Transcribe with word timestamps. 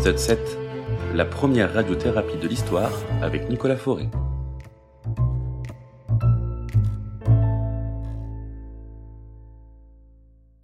Épisode 0.00 0.18
7 0.18 0.58
La 1.14 1.26
première 1.26 1.74
radiothérapie 1.74 2.38
de 2.38 2.48
l'histoire 2.48 2.90
avec 3.20 3.50
Nicolas 3.50 3.76
Fauré. 3.76 4.08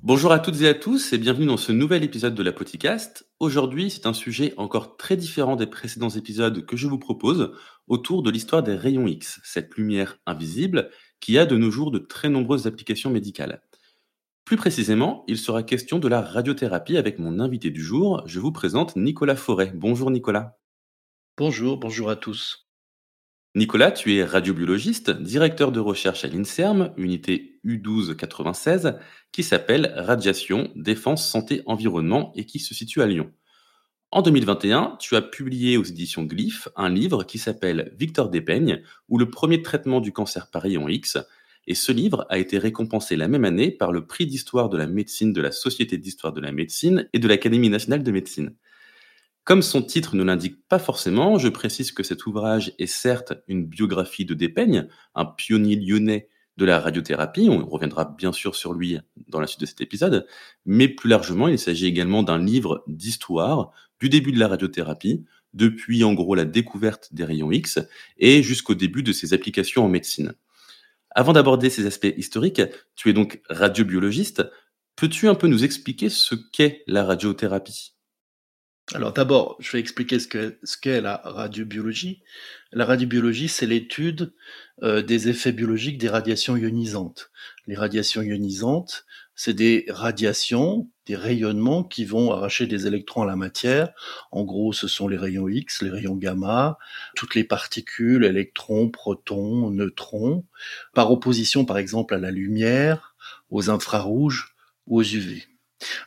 Bonjour 0.00 0.32
à 0.32 0.38
toutes 0.38 0.62
et 0.62 0.68
à 0.68 0.72
tous 0.72 1.12
et 1.12 1.18
bienvenue 1.18 1.44
dans 1.44 1.58
ce 1.58 1.70
nouvel 1.70 2.02
épisode 2.02 2.34
de 2.34 2.42
la 2.42 2.52
Podcast. 2.52 3.28
Aujourd'hui, 3.38 3.90
c'est 3.90 4.06
un 4.06 4.14
sujet 4.14 4.54
encore 4.56 4.96
très 4.96 5.18
différent 5.18 5.56
des 5.56 5.66
précédents 5.66 6.08
épisodes 6.08 6.64
que 6.64 6.78
je 6.78 6.86
vous 6.86 6.98
propose 6.98 7.52
autour 7.88 8.22
de 8.22 8.30
l'histoire 8.30 8.62
des 8.62 8.74
rayons 8.74 9.06
X, 9.06 9.40
cette 9.44 9.74
lumière 9.74 10.16
invisible 10.24 10.88
qui 11.20 11.36
a 11.38 11.44
de 11.44 11.58
nos 11.58 11.70
jours 11.70 11.90
de 11.90 11.98
très 11.98 12.30
nombreuses 12.30 12.66
applications 12.66 13.10
médicales. 13.10 13.60
Plus 14.46 14.56
précisément, 14.56 15.24
il 15.26 15.38
sera 15.38 15.64
question 15.64 15.98
de 15.98 16.06
la 16.06 16.20
radiothérapie 16.20 16.96
avec 16.96 17.18
mon 17.18 17.40
invité 17.40 17.70
du 17.70 17.82
jour. 17.82 18.22
Je 18.26 18.38
vous 18.38 18.52
présente 18.52 18.94
Nicolas 18.94 19.34
Forêt. 19.34 19.72
Bonjour 19.74 20.08
Nicolas. 20.08 20.56
Bonjour, 21.36 21.78
bonjour 21.78 22.10
à 22.10 22.14
tous. 22.14 22.68
Nicolas, 23.56 23.90
tu 23.90 24.14
es 24.14 24.22
radiobiologiste, 24.22 25.10
directeur 25.10 25.72
de 25.72 25.80
recherche 25.80 26.24
à 26.24 26.28
l'INSERM, 26.28 26.92
unité 26.96 27.58
U1296, 27.64 28.96
qui 29.32 29.42
s'appelle 29.42 29.92
Radiation, 29.96 30.70
Défense, 30.76 31.28
Santé, 31.28 31.62
Environnement 31.66 32.32
et 32.36 32.46
qui 32.46 32.60
se 32.60 32.72
situe 32.72 33.02
à 33.02 33.06
Lyon. 33.06 33.32
En 34.12 34.22
2021, 34.22 34.96
tu 35.00 35.16
as 35.16 35.22
publié 35.22 35.76
aux 35.76 35.82
éditions 35.82 36.22
Glyph 36.22 36.68
un 36.76 36.88
livre 36.88 37.24
qui 37.24 37.38
s'appelle 37.38 37.92
Victor 37.98 38.28
Despeigne, 38.28 38.84
ou 39.08 39.18
le 39.18 39.28
premier 39.28 39.60
traitement 39.62 40.00
du 40.00 40.12
cancer 40.12 40.48
par 40.52 40.62
rayon 40.62 40.88
X, 40.88 41.18
et 41.66 41.74
ce 41.74 41.92
livre 41.92 42.26
a 42.30 42.38
été 42.38 42.58
récompensé 42.58 43.16
la 43.16 43.28
même 43.28 43.44
année 43.44 43.70
par 43.70 43.92
le 43.92 44.06
prix 44.06 44.26
d'histoire 44.26 44.68
de 44.68 44.76
la 44.76 44.86
médecine 44.86 45.32
de 45.32 45.40
la 45.40 45.52
Société 45.52 45.98
d'histoire 45.98 46.32
de 46.32 46.40
la 46.40 46.52
médecine 46.52 47.08
et 47.12 47.18
de 47.18 47.28
l'Académie 47.28 47.70
nationale 47.70 48.02
de 48.02 48.12
médecine. 48.12 48.54
Comme 49.44 49.62
son 49.62 49.82
titre 49.82 50.16
ne 50.16 50.24
l'indique 50.24 50.66
pas 50.68 50.80
forcément, 50.80 51.38
je 51.38 51.48
précise 51.48 51.92
que 51.92 52.02
cet 52.02 52.26
ouvrage 52.26 52.72
est 52.78 52.86
certes 52.86 53.34
une 53.46 53.64
biographie 53.64 54.24
de 54.24 54.34
Despeigne, 54.34 54.88
un 55.14 55.24
pionnier 55.24 55.76
lyonnais 55.76 56.28
de 56.56 56.64
la 56.64 56.80
radiothérapie, 56.80 57.48
on 57.50 57.64
reviendra 57.66 58.16
bien 58.16 58.32
sûr 58.32 58.56
sur 58.56 58.72
lui 58.72 58.98
dans 59.28 59.40
la 59.40 59.46
suite 59.46 59.60
de 59.60 59.66
cet 59.66 59.80
épisode, 59.80 60.26
mais 60.64 60.88
plus 60.88 61.08
largement, 61.08 61.48
il 61.48 61.58
s'agit 61.58 61.86
également 61.86 62.22
d'un 62.22 62.38
livre 62.38 62.82
d'histoire 62.86 63.70
du 64.00 64.08
début 64.08 64.32
de 64.32 64.38
la 64.38 64.48
radiothérapie, 64.48 65.24
depuis 65.54 66.02
en 66.04 66.14
gros 66.14 66.34
la 66.34 66.44
découverte 66.44 67.14
des 67.14 67.24
rayons 67.24 67.52
X 67.52 67.78
et 68.18 68.42
jusqu'au 68.42 68.74
début 68.74 69.02
de 69.02 69.12
ses 69.12 69.32
applications 69.32 69.84
en 69.84 69.88
médecine. 69.88 70.34
Avant 71.16 71.32
d'aborder 71.32 71.68
ces 71.68 71.84
aspects 71.84 72.14
historiques, 72.16 72.62
tu 72.94 73.10
es 73.10 73.12
donc 73.12 73.42
radiobiologiste. 73.50 74.44
Peux-tu 74.94 75.26
un 75.26 75.34
peu 75.34 75.48
nous 75.48 75.64
expliquer 75.64 76.10
ce 76.10 76.36
qu'est 76.36 76.84
la 76.86 77.04
radiothérapie? 77.04 77.95
Alors 78.94 79.12
d'abord, 79.12 79.56
je 79.58 79.72
vais 79.72 79.80
expliquer 79.80 80.20
ce 80.20 80.76
qu'est 80.76 81.00
la 81.00 81.16
radiobiologie. 81.24 82.22
La 82.70 82.84
radiobiologie, 82.84 83.48
c'est 83.48 83.66
l'étude 83.66 84.32
euh, 84.82 85.02
des 85.02 85.28
effets 85.28 85.50
biologiques 85.50 85.98
des 85.98 86.08
radiations 86.08 86.56
ionisantes. 86.56 87.30
Les 87.66 87.74
radiations 87.74 88.22
ionisantes, 88.22 89.04
c'est 89.34 89.54
des 89.54 89.86
radiations, 89.88 90.88
des 91.06 91.16
rayonnements 91.16 91.82
qui 91.82 92.04
vont 92.04 92.30
arracher 92.30 92.68
des 92.68 92.86
électrons 92.86 93.22
à 93.22 93.26
la 93.26 93.34
matière. 93.34 93.92
En 94.30 94.44
gros, 94.44 94.72
ce 94.72 94.86
sont 94.86 95.08
les 95.08 95.16
rayons 95.16 95.48
X, 95.48 95.82
les 95.82 95.90
rayons 95.90 96.14
gamma, 96.14 96.78
toutes 97.16 97.34
les 97.34 97.44
particules, 97.44 98.24
électrons, 98.24 98.88
protons, 98.88 99.70
neutrons, 99.70 100.44
par 100.94 101.10
opposition 101.10 101.64
par 101.64 101.78
exemple 101.78 102.14
à 102.14 102.18
la 102.18 102.30
lumière, 102.30 103.16
aux 103.50 103.68
infrarouges 103.68 104.54
ou 104.86 105.00
aux 105.00 105.04
UV. 105.04 105.44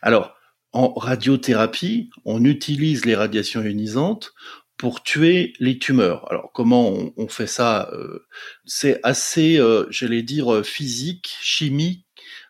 Alors, 0.00 0.34
en 0.72 0.92
radiothérapie, 0.94 2.10
on 2.24 2.44
utilise 2.44 3.04
les 3.04 3.14
radiations 3.14 3.62
ionisantes 3.62 4.32
pour 4.80 5.02
tuer 5.02 5.52
les 5.60 5.78
tumeurs. 5.78 6.26
Alors 6.32 6.52
comment 6.54 7.12
on, 7.14 7.28
fait 7.28 7.46
ça 7.46 7.90
euh, 7.92 8.26
C'est 8.64 8.98
assez, 9.02 9.58
euh, 9.58 9.86
j'allais 9.90 10.22
dire, 10.22 10.50
euh, 10.54 10.62
physique, 10.62 11.36
chimie, 11.42 12.06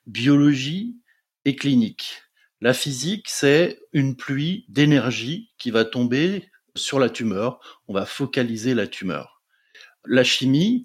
biologie 0.06 0.96
et 1.44 1.56
clinique. 1.56 2.22
La 2.60 2.72
physique, 2.72 3.26
c'est 3.28 3.80
une 3.92 4.14
pluie 4.14 4.64
d'énergie 4.68 5.50
qui 5.58 5.72
va 5.72 5.84
tomber 5.84 6.48
sur 6.76 7.00
la 7.00 7.10
tumeur. 7.10 7.58
On 7.88 7.94
va 7.94 8.06
focaliser 8.06 8.74
la 8.74 8.86
tumeur. 8.86 9.42
La 10.04 10.22
chimie, 10.22 10.82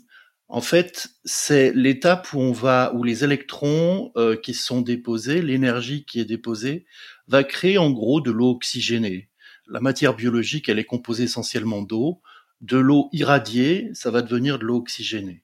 en 0.48 0.62
fait, 0.62 1.10
c'est 1.26 1.74
l'étape 1.74 2.34
où 2.34 2.40
on 2.40 2.54
va, 2.54 2.92
où 2.96 3.04
les 3.04 3.24
électrons 3.24 4.12
qui 4.42 4.54
sont 4.54 4.82
déposés, 4.82 5.42
l'énergie 5.42 6.06
qui 6.06 6.20
est 6.20 6.26
déposée, 6.26 6.86
va 7.28 7.44
créer 7.44 7.78
en 7.78 7.92
gros 7.92 8.22
de 8.22 8.32
l'eau 8.32 8.52
oxygénée. 8.52 9.30
La 9.68 9.80
matière 9.80 10.16
biologique, 10.16 10.70
elle 10.70 10.80
est 10.80 10.86
composée 10.86 11.24
essentiellement 11.24 11.82
d'eau. 11.82 12.22
De 12.62 12.78
l'eau 12.78 13.10
irradiée, 13.12 13.90
ça 13.94 14.12
va 14.12 14.22
devenir 14.22 14.60
de 14.60 14.66
l'eau 14.66 14.78
oxygénée. 14.78 15.44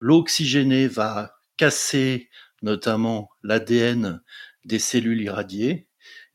L'eau 0.00 0.18
oxygénée 0.18 0.86
va 0.88 1.36
casser 1.56 2.28
notamment 2.62 3.30
l'ADN 3.42 4.22
des 4.64 4.78
cellules 4.78 5.22
irradiées. 5.22 5.88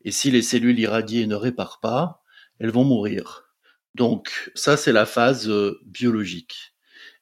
Et 0.04 0.10
si 0.10 0.30
les 0.30 0.42
cellules 0.42 0.78
irradiées 0.78 1.26
ne 1.26 1.36
réparent 1.36 1.80
pas, 1.80 2.22
elles 2.58 2.70
vont 2.70 2.84
mourir. 2.84 3.44
Donc 3.94 4.50
ça, 4.54 4.76
c'est 4.76 4.92
la 4.92 5.06
phase 5.06 5.48
euh, 5.48 5.80
biologique. 5.84 6.74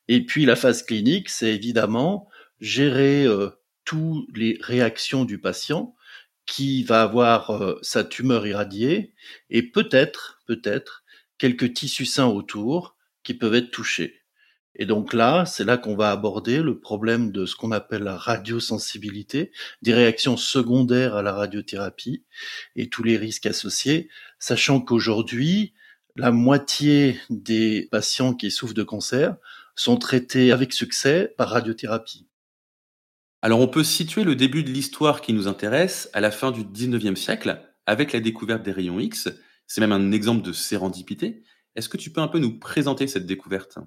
Et 0.09 0.25
puis 0.25 0.47
la 0.47 0.57
phase 0.57 0.83
clinique, 0.83 1.29
c'est 1.29 1.55
évidemment 1.55 2.29
gérer 2.61 3.25
euh, 3.25 3.51
toutes 3.85 4.27
les 4.37 4.59
réactions 4.61 5.25
du 5.25 5.39
patient, 5.39 5.95
qui 6.47 6.83
va 6.85 7.03
avoir 7.03 7.51
euh, 7.51 7.79
sa 7.83 8.05
tumeur 8.05 8.47
irradiée 8.47 9.15
et 9.51 9.63
peut-être, 9.63 10.41
peut-être, 10.47 11.05
quelques 11.39 11.75
tissus 11.75 12.07
sains 12.07 12.27
autour 12.27 12.97
qui 13.23 13.35
peuvent 13.35 13.55
être 13.55 13.71
touchés. 13.71 14.21
Et 14.77 14.87
donc 14.87 15.13
là, 15.13 15.45
c'est 15.47 15.65
là 15.65 15.77
qu'on 15.77 15.97
va 15.97 16.11
aborder 16.11 16.63
le 16.63 16.79
problème 16.79 17.33
de 17.33 17.45
ce 17.45 17.57
qu'on 17.57 17.73
appelle 17.73 18.03
la 18.03 18.17
radiosensibilité, 18.17 19.53
des 19.83 19.95
réactions 19.95 20.37
secondaires 20.37 21.17
à 21.17 21.23
la 21.23 21.33
radiothérapie 21.33 22.25
et 22.77 22.89
tous 22.89 23.03
les 23.03 23.17
risques 23.17 23.47
associés, 23.47 24.09
sachant 24.39 24.81
qu'aujourd'hui, 24.81 25.75
la 26.17 26.31
moitié 26.31 27.21
des 27.31 27.89
patients 27.91 28.35
qui 28.35 28.51
souffrent 28.51 28.75
de 28.75 28.83
cancer 28.83 29.37
sont 29.75 29.97
traités 29.97 30.53
avec 30.53 30.73
succès 30.73 31.35
par 31.37 31.51
radiothérapie. 31.51 32.30
Alors 33.43 33.61
on 33.61 33.69
peut 33.69 33.85
situer 33.85 34.23
le 34.23 34.37
début 34.37 34.63
de 34.63 34.71
l'histoire 34.71 35.23
qui 35.23 35.33
nous 35.33 35.49
intéresse 35.49 36.11
à 36.13 36.21
la 36.21 36.31
fin 36.31 36.51
du 36.51 36.63
19e 36.63 37.17
siècle, 37.17 37.63
avec 37.87 38.13
la 38.13 38.21
découverte 38.21 38.63
des 38.63 38.73
rayons 38.73 39.01
X. 39.01 39.31
C'est 39.67 39.81
même 39.81 39.93
un 39.93 40.13
exemple 40.13 40.43
de 40.43 40.53
sérendipité. 40.53 41.43
Est-ce 41.75 41.89
que 41.89 41.97
tu 41.97 42.11
peux 42.11 42.21
un 42.21 42.29
peu 42.29 42.39
nous 42.39 42.59
présenter 42.59 43.07
cette 43.07 43.25
découverte? 43.25 43.79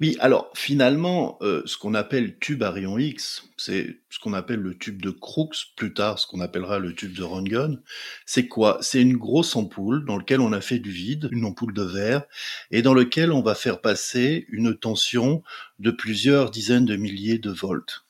Oui, 0.00 0.16
alors 0.20 0.50
finalement, 0.56 1.38
euh, 1.42 1.62
ce 1.66 1.76
qu'on 1.76 1.94
appelle 1.94 2.38
tube 2.38 2.62
à 2.62 2.70
rayon 2.70 2.98
X, 2.98 3.44
c'est 3.56 4.00
ce 4.08 4.18
qu'on 4.18 4.32
appelle 4.32 4.60
le 4.60 4.76
tube 4.76 5.00
de 5.02 5.10
Crookes, 5.10 5.74
plus 5.76 5.94
tard 5.94 6.18
ce 6.18 6.26
qu'on 6.26 6.40
appellera 6.40 6.78
le 6.78 6.94
tube 6.94 7.14
de 7.14 7.22
Röntgen. 7.22 7.80
C'est 8.26 8.48
quoi? 8.48 8.78
C'est 8.80 9.02
une 9.02 9.16
grosse 9.16 9.54
ampoule 9.54 10.04
dans 10.06 10.16
laquelle 10.16 10.40
on 10.40 10.52
a 10.52 10.60
fait 10.60 10.78
du 10.80 10.90
vide, 10.90 11.28
une 11.30 11.44
ampoule 11.44 11.74
de 11.74 11.82
verre, 11.82 12.24
et 12.70 12.82
dans 12.82 12.94
lequel 12.94 13.30
on 13.32 13.42
va 13.42 13.54
faire 13.54 13.80
passer 13.80 14.46
une 14.48 14.74
tension 14.76 15.42
de 15.78 15.90
plusieurs 15.90 16.50
dizaines 16.50 16.86
de 16.86 16.96
milliers 16.96 17.38
de 17.38 17.50
volts. 17.50 18.03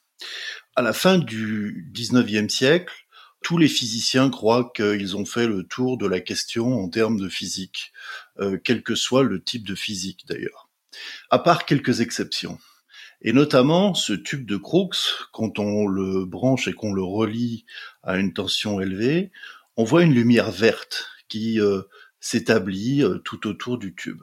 À 0.76 0.82
la 0.82 0.92
fin 0.92 1.18
du 1.18 1.90
19e 1.92 2.48
siècle, 2.48 2.94
tous 3.42 3.58
les 3.58 3.68
physiciens 3.68 4.30
croient 4.30 4.72
qu'ils 4.74 5.16
ont 5.16 5.26
fait 5.26 5.46
le 5.46 5.64
tour 5.64 5.98
de 5.98 6.06
la 6.06 6.20
question 6.20 6.82
en 6.82 6.88
termes 6.88 7.20
de 7.20 7.28
physique, 7.28 7.92
euh, 8.40 8.58
quel 8.62 8.82
que 8.82 8.94
soit 8.94 9.22
le 9.22 9.42
type 9.42 9.66
de 9.66 9.74
physique 9.74 10.24
d'ailleurs. 10.26 10.70
À 11.30 11.38
part 11.38 11.66
quelques 11.66 12.00
exceptions. 12.00 12.58
Et 13.20 13.32
notamment 13.32 13.94
ce 13.94 14.12
tube 14.12 14.46
de 14.46 14.56
Crookes, 14.56 15.28
quand 15.32 15.58
on 15.58 15.86
le 15.86 16.24
branche 16.24 16.68
et 16.68 16.72
qu'on 16.72 16.92
le 16.92 17.02
relie 17.02 17.64
à 18.02 18.16
une 18.18 18.32
tension 18.32 18.80
élevée, 18.80 19.30
on 19.76 19.84
voit 19.84 20.02
une 20.02 20.14
lumière 20.14 20.50
verte 20.50 21.08
qui 21.28 21.60
euh, 21.60 21.82
s'établit 22.20 23.02
euh, 23.02 23.18
tout 23.18 23.46
autour 23.46 23.78
du 23.78 23.94
tube. 23.94 24.22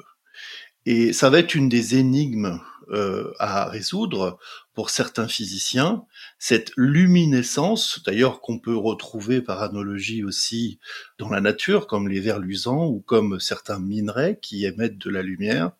Et 0.86 1.14
ça 1.14 1.30
va 1.30 1.40
être 1.40 1.56
une 1.56 1.70
des 1.70 1.96
énigmes 1.96 2.60
euh, 2.92 3.32
à 3.40 3.70
résoudre 3.70 4.38
pour 4.74 4.90
certains 4.90 5.28
physiciens 5.28 6.06
cette 6.40 6.72
luminescence, 6.76 8.02
d'ailleurs 8.06 8.42
qu'on 8.42 8.60
peut 8.60 8.76
retrouver 8.76 9.42
par 9.42 9.62
analogie 9.62 10.24
aussi 10.24 10.80
dans 11.18 11.30
la 11.30 11.40
nature, 11.40 11.88
comme 11.88 12.10
les 12.10 12.20
vers 12.20 12.40
luisants 12.40 12.88
ou 12.88 13.00
comme 13.00 13.40
certains 13.40 13.80
minerais 13.80 14.40
qui 14.42 14.66
émettent 14.66 14.98
de 14.98 15.10
la 15.10 15.22
lumière. 15.22 15.72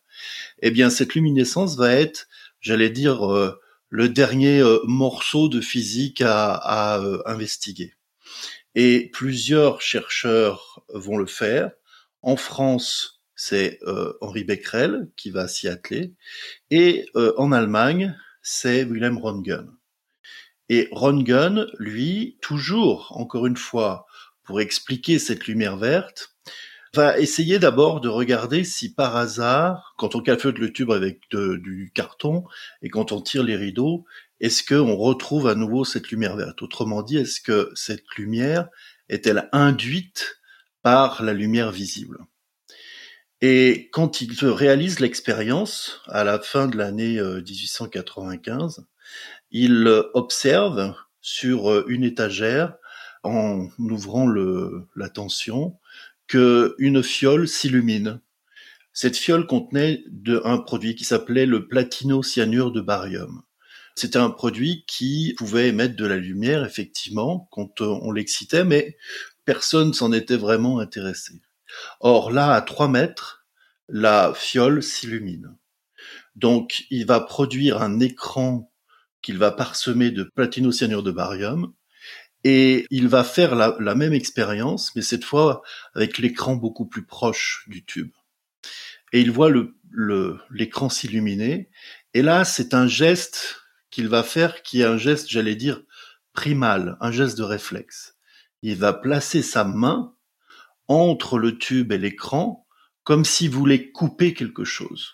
Eh 0.62 0.72
bien, 0.72 0.90
cette 0.90 1.16
luminescence 1.16 1.76
va 1.78 1.94
être, 1.94 2.28
j'allais 2.60 2.90
dire, 2.90 3.30
euh, 3.30 3.60
le 3.90 4.08
dernier 4.08 4.60
euh, 4.60 4.80
morceau 4.86 5.50
de 5.50 5.62
physique 5.62 6.22
à, 6.22 6.54
à 6.54 7.02
investiguer. 7.26 7.96
Et 8.76 9.10
plusieurs 9.12 9.82
chercheurs 9.82 10.82
vont 10.94 11.18
le 11.18 11.26
faire. 11.26 11.72
En 12.22 12.38
France, 12.38 13.21
c'est 13.44 13.80
euh, 13.88 14.14
Henri 14.22 14.44
Becquerel 14.44 15.10
qui 15.18 15.32
va 15.32 15.48
s'y 15.48 15.68
atteler. 15.68 16.14
Et 16.70 17.08
euh, 17.16 17.34
en 17.38 17.52
Allemagne, 17.52 18.16
c'est 18.44 18.84
Wilhelm 18.84 19.18
Röntgen. 19.18 19.68
Et 20.70 20.88
Röntgen, 20.92 21.66
lui, 21.80 22.38
toujours, 22.44 23.12
encore 23.18 23.48
une 23.48 23.58
fois, 23.58 24.06
pour 24.44 24.62
expliquer 24.62 25.18
cette 25.18 25.48
lumière 25.48 25.76
verte, 25.76 26.36
va 26.94 27.18
essayer 27.18 27.58
d'abord 27.58 28.00
de 28.00 28.10
regarder 28.10 28.64
si 28.64 28.94
par 28.94 29.16
hasard, 29.16 29.96
quand 29.98 30.14
on 30.14 30.22
calfeute 30.22 30.60
le 30.60 30.72
tube 30.72 30.92
avec 30.92 31.22
du 31.32 31.92
carton 31.96 32.44
et 32.84 32.90
quand 32.90 33.12
on 33.12 33.22
tire 33.22 33.42
les 33.42 33.56
rideaux, 33.56 34.06
est-ce 34.40 34.64
qu'on 34.64 34.96
retrouve 34.96 35.48
à 35.48 35.56
nouveau 35.56 35.84
cette 35.84 36.12
lumière 36.12 36.36
verte? 36.36 36.62
Autrement 36.62 37.02
dit, 37.02 37.18
est-ce 37.18 37.42
que 37.42 37.72
cette 37.74 38.06
lumière 38.18 38.70
est-elle 39.10 39.50
induite 39.52 40.40
par 40.84 41.24
la 41.24 41.34
lumière 41.34 41.72
visible? 41.72 42.20
Et 43.42 43.90
quand 43.92 44.22
il 44.22 44.34
réalise 44.46 45.00
l'expérience, 45.00 46.02
à 46.08 46.24
la 46.24 46.40
fin 46.40 46.68
de 46.68 46.78
l'année 46.78 47.20
1895, 47.20 48.80
euh, 48.80 48.84
il 49.50 49.88
observe 50.14 50.94
sur 51.22 51.72
euh, 51.72 51.86
une 51.88 52.04
étagère, 52.04 52.76
en 53.24 53.68
ouvrant 53.80 54.28
le, 54.28 54.88
la 54.96 55.10
tension, 55.10 55.78
que 56.28 56.76
une 56.78 57.02
fiole 57.02 57.48
s'illumine. 57.48 58.22
Cette 58.94 59.18
fiole 59.18 59.48
contenait 59.48 60.04
un 60.44 60.58
produit 60.60 60.96
qui 60.96 61.04
s'appelait 61.04 61.46
le 61.46 61.68
platinocyanure 61.68 62.72
de 62.72 62.82
barium. 62.82 63.42
C'était 63.96 64.20
un 64.20 64.30
produit 64.30 64.86
qui 64.88 65.34
pouvait 65.38 65.70
émettre 65.70 65.96
de 65.96 66.06
la 66.06 66.18
lumière, 66.18 66.64
effectivement, 66.64 67.48
quand 67.52 67.82
on 67.82 68.12
l'excitait, 68.12 68.64
mais 68.64 68.98
personne 69.46 69.94
s'en 69.94 70.14
était 70.14 70.38
vraiment 70.38 70.80
intéressé. 70.80 71.42
Or 72.00 72.32
là, 72.32 72.54
à 72.54 72.62
3 72.62 72.88
mètres, 72.88 73.46
la 73.88 74.34
fiole 74.36 74.82
s'illumine. 74.82 75.58
Donc, 76.36 76.86
il 76.90 77.06
va 77.06 77.20
produire 77.20 77.82
un 77.82 78.00
écran 78.00 78.72
qu'il 79.22 79.38
va 79.38 79.52
parsemer 79.52 80.12
de 80.12 80.24
platinocyanure 80.24 81.04
de 81.04 81.12
barium, 81.12 81.74
et 82.44 82.88
il 82.90 83.08
va 83.08 83.24
faire 83.24 83.56
la, 83.56 83.96
même 83.96 84.14
expérience, 84.14 84.96
mais 84.96 85.04
cette 85.04 85.24
fois 85.24 85.62
avec 85.94 86.18
l'écran 86.18 86.56
beaucoup 86.56 86.88
plus 86.88 87.06
proche 87.06 87.66
du 87.68 87.86
tube. 87.86 88.12
Et 89.14 89.22
il 89.22 89.30
voit 89.30 89.52
l'écran 90.50 90.86
le, 90.88 90.92
s'illuminer, 90.92 91.70
et 92.14 92.22
là, 92.22 92.46
c'est 92.46 92.74
un 92.74 92.88
geste 92.88 93.62
qu'il 93.92 94.08
va 94.08 94.24
faire 94.24 94.64
qui 94.64 94.82
est 94.82 94.86
un 94.86 94.98
geste, 94.98 95.30
j'allais 95.30 95.56
dire, 95.56 95.84
primal, 96.34 96.98
un 97.02 97.12
geste 97.12 97.38
de 97.38 97.44
réflexe. 97.44 98.16
Il 98.64 98.78
va 98.78 98.94
placer 98.94 99.42
sa 99.42 99.64
main 99.64 100.16
entre 100.88 101.38
le 101.38 101.58
tube 101.58 101.92
et 101.92 101.98
l'écran, 101.98 102.68
comme 103.04 103.26
s'il 103.26 103.50
voulait 103.50 103.92
couper 103.92 104.34
quelque 104.34 104.64
chose. 104.64 105.14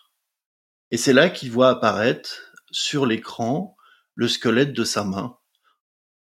Et 0.92 0.98
c'est 0.98 1.14
là 1.14 1.30
qu'il 1.30 1.52
voit 1.52 1.70
apparaître 1.70 2.54
sur 2.72 3.06
l'écran 3.06 3.76
le 4.16 4.28
squelette 4.28 4.74
de 4.74 4.84
sa 4.84 5.04
main. 5.04 5.38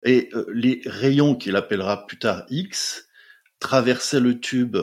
Et 0.04 0.30
euh, 0.34 0.46
les 0.54 0.82
rayons 0.86 1.36
qu'il 1.36 1.56
appellera 1.56 2.06
plus 2.06 2.20
tard 2.20 2.44
X 2.50 3.08
traversaient 3.60 4.20
le 4.20 4.40
tube 4.40 4.78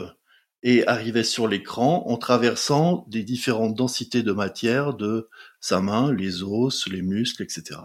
et 0.62 0.86
arrivaient 0.86 1.24
sur 1.24 1.48
l'écran 1.48 2.04
en 2.06 2.16
traversant 2.16 3.04
des 3.08 3.22
différentes 3.24 3.74
densités 3.74 4.22
de 4.22 4.32
matière 4.32 4.94
de 4.94 5.28
sa 5.60 5.80
main, 5.80 6.12
les 6.12 6.42
os, 6.42 6.86
les 6.88 7.02
muscles, 7.02 7.42
etc. 7.42 7.80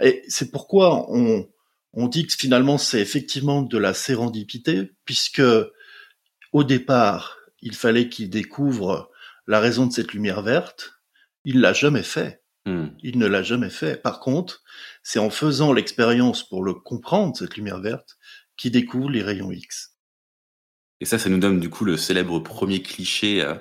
Et 0.00 0.22
c'est 0.28 0.50
pourquoi 0.50 1.10
on, 1.10 1.48
on 1.92 2.08
dit 2.08 2.26
que 2.26 2.34
finalement 2.34 2.78
c'est 2.78 3.00
effectivement 3.00 3.62
de 3.62 3.78
la 3.78 3.94
sérendipité, 3.94 4.92
puisque 5.04 5.42
au 6.52 6.64
départ, 6.64 7.38
il 7.60 7.74
fallait 7.74 8.08
qu'il 8.08 8.30
découvre 8.30 9.10
la 9.46 9.60
raison 9.60 9.86
de 9.86 9.92
cette 9.92 10.12
lumière 10.12 10.42
verte. 10.42 10.94
Il 11.44 11.60
l'a 11.60 11.72
jamais 11.72 12.02
fait. 12.02 12.42
Hmm. 12.66 12.88
Il 13.02 13.18
ne 13.18 13.26
l'a 13.26 13.42
jamais 13.42 13.70
fait. 13.70 14.00
Par 14.00 14.20
contre, 14.20 14.62
c'est 15.02 15.18
en 15.18 15.30
faisant 15.30 15.72
l'expérience 15.72 16.48
pour 16.48 16.62
le 16.62 16.74
comprendre, 16.74 17.36
cette 17.36 17.56
lumière 17.56 17.80
verte, 17.80 18.18
qu'il 18.56 18.72
découvre 18.72 19.10
les 19.10 19.22
rayons 19.22 19.50
X. 19.50 19.96
Et 21.00 21.04
ça, 21.04 21.18
ça 21.18 21.28
nous 21.28 21.38
donne 21.38 21.58
du 21.58 21.68
coup 21.68 21.84
le 21.84 21.96
célèbre 21.96 22.38
premier 22.38 22.80
cliché 22.80 23.42
euh, 23.42 23.54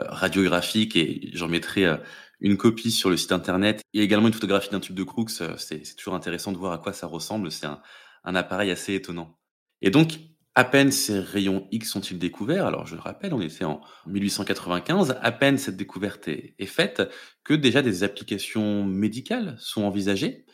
euh, 0.00 0.04
radiographique, 0.08 0.96
et 0.96 1.30
j'en 1.32 1.48
mettrai 1.48 1.86
euh, 1.86 1.96
une 2.42 2.58
copie 2.58 2.90
sur 2.90 3.08
le 3.08 3.16
site 3.16 3.32
internet, 3.32 3.80
et 3.94 4.02
également 4.02 4.26
une 4.26 4.34
photographie 4.34 4.68
d'un 4.70 4.80
tube 4.80 4.96
de 4.96 5.04
Crookes. 5.04 5.30
c'est 5.56 5.96
toujours 5.96 6.14
intéressant 6.14 6.52
de 6.52 6.58
voir 6.58 6.72
à 6.72 6.78
quoi 6.78 6.92
ça 6.92 7.06
ressemble. 7.06 7.50
C'est 7.50 7.66
un, 7.66 7.80
un 8.24 8.34
appareil 8.34 8.70
assez 8.70 8.94
étonnant. 8.94 9.38
Et 9.80 9.90
donc, 9.90 10.18
à 10.54 10.64
peine 10.64 10.92
ces 10.92 11.18
rayons 11.18 11.66
X 11.70 11.90
sont-ils 11.90 12.18
découverts, 12.18 12.66
alors 12.66 12.86
je 12.86 12.94
le 12.94 13.00
rappelle, 13.00 13.32
on 13.32 13.40
était 13.40 13.64
en 13.64 13.80
1895, 14.06 15.16
à 15.22 15.32
peine 15.32 15.56
cette 15.56 15.76
découverte 15.76 16.28
est, 16.28 16.66
faite, 16.66 17.02
que 17.42 17.54
déjà 17.54 17.80
des 17.80 18.04
applications 18.04 18.84
médicales 18.84 19.56
sont 19.58 19.84
envisagées. 19.84 20.44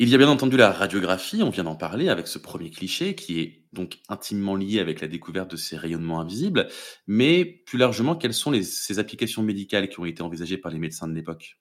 Il 0.00 0.08
y 0.08 0.14
a 0.14 0.18
bien 0.18 0.28
entendu 0.28 0.56
la 0.56 0.72
radiographie, 0.72 1.42
on 1.44 1.50
vient 1.50 1.62
d'en 1.64 1.76
parler 1.76 2.08
avec 2.08 2.26
ce 2.26 2.38
premier 2.38 2.70
cliché 2.70 3.14
qui 3.14 3.40
est 3.40 3.64
donc 3.72 3.98
intimement 4.08 4.56
lié 4.56 4.80
avec 4.80 5.00
la 5.00 5.06
découverte 5.06 5.50
de 5.52 5.56
ces 5.56 5.76
rayonnements 5.76 6.20
invisibles, 6.20 6.68
mais 7.06 7.44
plus 7.44 7.78
largement, 7.78 8.16
quelles 8.16 8.34
sont 8.34 8.52
ces 8.62 8.98
applications 8.98 9.42
médicales 9.42 9.88
qui 9.88 10.00
ont 10.00 10.04
été 10.04 10.22
envisagées 10.22 10.58
par 10.58 10.72
les 10.72 10.78
médecins 10.78 11.06
de 11.06 11.14
l'époque? 11.14 11.58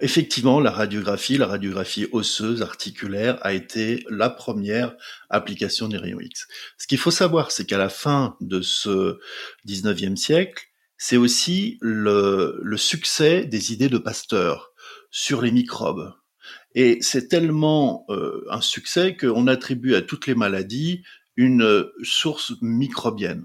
Effectivement, 0.00 0.60
la 0.60 0.70
radiographie, 0.70 1.38
la 1.38 1.48
radiographie 1.48 2.06
osseuse, 2.12 2.62
articulaire, 2.62 3.44
a 3.44 3.52
été 3.52 4.04
la 4.08 4.30
première 4.30 4.94
application 5.28 5.88
des 5.88 5.96
rayons 5.96 6.20
X. 6.20 6.46
Ce 6.78 6.86
qu'il 6.86 6.98
faut 6.98 7.10
savoir, 7.10 7.50
c'est 7.50 7.66
qu'à 7.66 7.78
la 7.78 7.88
fin 7.88 8.36
de 8.40 8.60
ce 8.60 9.18
19e 9.66 10.14
siècle, 10.14 10.64
c'est 10.96 11.16
aussi 11.16 11.78
le, 11.80 12.62
succès 12.76 13.44
des 13.44 13.72
idées 13.72 13.88
de 13.88 13.98
Pasteur 13.98 14.72
sur 15.10 15.42
les 15.42 15.50
microbes. 15.50 16.12
Et 16.74 16.98
c'est 17.00 17.28
tellement 17.28 18.04
euh, 18.10 18.44
un 18.50 18.60
succès 18.60 19.16
qu'on 19.16 19.46
attribue 19.46 19.94
à 19.94 20.02
toutes 20.02 20.26
les 20.26 20.34
maladies 20.34 21.02
une 21.36 21.86
source 22.02 22.52
microbienne. 22.60 23.44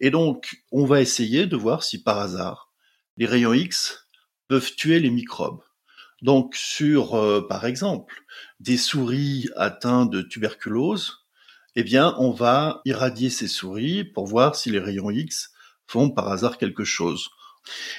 Et 0.00 0.10
donc, 0.10 0.62
on 0.70 0.84
va 0.84 1.00
essayer 1.00 1.46
de 1.46 1.56
voir 1.56 1.82
si 1.82 2.02
par 2.02 2.18
hasard, 2.18 2.72
les 3.16 3.26
rayons 3.26 3.52
X 3.52 4.06
peuvent 4.46 4.74
tuer 4.76 5.00
les 5.00 5.10
microbes. 5.10 5.60
Donc 6.22 6.54
sur, 6.56 7.14
euh, 7.14 7.46
par 7.46 7.64
exemple, 7.66 8.22
des 8.60 8.76
souris 8.76 9.48
atteintes 9.56 10.10
de 10.10 10.22
tuberculose, 10.22 11.26
eh 11.76 11.84
bien, 11.84 12.14
on 12.18 12.30
va 12.30 12.80
irradier 12.84 13.30
ces 13.30 13.46
souris 13.46 14.04
pour 14.04 14.26
voir 14.26 14.56
si 14.56 14.70
les 14.70 14.80
rayons 14.80 15.10
X 15.10 15.52
font 15.86 16.10
par 16.10 16.28
hasard 16.28 16.58
quelque 16.58 16.84
chose. 16.84 17.28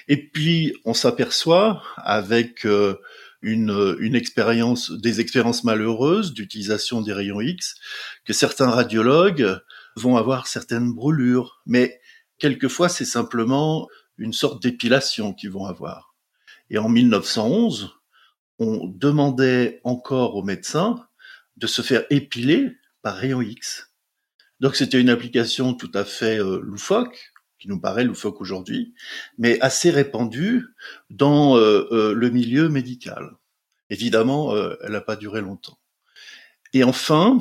Et 0.08 0.30
puis, 0.30 0.76
on 0.86 0.94
s'aperçoit 0.94 1.84
avec 1.98 2.66
euh, 2.66 3.00
une, 3.42 3.96
une 4.00 4.16
expérience, 4.16 4.92
des 4.92 5.22
expériences 5.22 5.64
malheureuses 5.64 6.34
d'utilisation 6.34 7.02
des 7.02 7.14
rayons 7.14 7.42
X, 7.42 7.76
que 8.26 8.34
certains 8.34 8.70
radiologues 8.70 9.60
vont 9.96 10.18
avoir 10.18 10.48
certaines 10.48 10.94
brûlures, 10.94 11.62
mais 11.66 12.00
quelquefois 12.38 12.90
c'est 12.90 13.06
simplement 13.06 13.88
une 14.18 14.34
sorte 14.34 14.62
d'épilation 14.62 15.34
qu'ils 15.34 15.52
vont 15.52 15.66
avoir. 15.66 16.16
Et 16.70 16.78
en 16.78 16.90
1911, 16.90 17.96
on 18.60 18.88
demandait 18.88 19.80
encore 19.84 20.36
aux 20.36 20.44
médecins 20.44 21.08
de 21.58 21.68
se 21.68 21.82
faire 21.82 22.06
épiler 22.10 22.76
par 23.02 23.16
rayon 23.16 23.42
X. 23.42 23.94
Donc 24.60 24.76
c'était 24.76 25.00
une 25.00 25.10
application 25.10 25.74
tout 25.74 25.92
à 25.94 26.04
fait 26.04 26.38
euh, 26.38 26.60
loufoque, 26.62 27.29
qui 27.60 27.68
nous 27.68 27.80
paraît 27.80 28.04
loufoque 28.04 28.42
aujourd'hui, 28.42 28.94
mais 29.38 29.60
assez 29.62 29.90
répandue 29.92 30.66
dans 31.10 31.58
euh, 31.58 31.88
euh, 31.92 32.14
le 32.14 32.30
milieu 32.30 32.70
médical. 32.70 33.32
Évidemment, 33.90 34.56
elle 34.84 34.92
n'a 34.92 35.02
pas 35.02 35.16
duré 35.16 35.42
longtemps. 35.42 35.80
Et 36.74 36.84
enfin, 36.84 37.40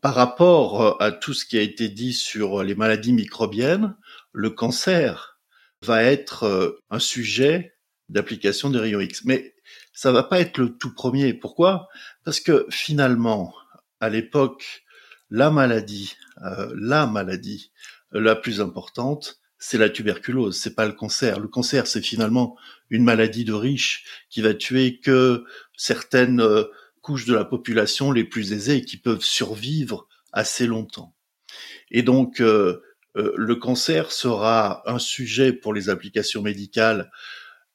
par 0.00 0.14
rapport 0.14 1.02
à 1.02 1.10
tout 1.10 1.34
ce 1.34 1.44
qui 1.44 1.58
a 1.58 1.62
été 1.62 1.88
dit 1.88 2.12
sur 2.12 2.62
les 2.62 2.76
maladies 2.76 3.12
microbiennes, 3.12 3.96
le 4.32 4.50
cancer 4.50 5.40
va 5.82 6.04
être 6.04 6.78
un 6.90 7.00
sujet 7.00 7.74
d'application 8.08 8.70
des 8.70 8.78
rayons 8.78 9.00
X. 9.00 9.24
Mais 9.24 9.54
ça 9.92 10.12
va 10.12 10.22
pas 10.22 10.40
être 10.40 10.58
le 10.58 10.76
tout 10.76 10.94
premier. 10.94 11.34
Pourquoi? 11.34 11.88
Parce 12.24 12.40
que 12.40 12.66
finalement, 12.70 13.54
à 14.00 14.08
l'époque, 14.08 14.84
la 15.30 15.50
maladie, 15.50 16.16
euh, 16.42 16.72
la 16.76 17.06
maladie 17.06 17.72
la 18.20 18.36
plus 18.36 18.60
importante, 18.60 19.40
c'est 19.58 19.78
la 19.78 19.88
tuberculose, 19.88 20.58
c'est 20.58 20.74
pas 20.74 20.86
le 20.86 20.92
cancer. 20.92 21.40
Le 21.40 21.48
cancer, 21.48 21.86
c'est 21.86 22.02
finalement 22.02 22.56
une 22.90 23.04
maladie 23.04 23.44
de 23.44 23.52
riches 23.52 24.04
qui 24.28 24.42
va 24.42 24.54
tuer 24.54 25.00
que 25.00 25.44
certaines 25.76 26.40
euh, 26.40 26.64
couches 27.00 27.24
de 27.24 27.34
la 27.34 27.44
population 27.44 28.12
les 28.12 28.24
plus 28.24 28.52
aisées 28.52 28.84
qui 28.84 28.96
peuvent 28.96 29.22
survivre 29.22 30.06
assez 30.32 30.66
longtemps. 30.66 31.14
Et 31.90 32.02
donc, 32.02 32.40
euh, 32.40 32.82
euh, 33.16 33.32
le 33.36 33.54
cancer 33.56 34.12
sera 34.12 34.82
un 34.90 34.98
sujet 34.98 35.52
pour 35.52 35.72
les 35.72 35.88
applications 35.88 36.42
médicales 36.42 37.10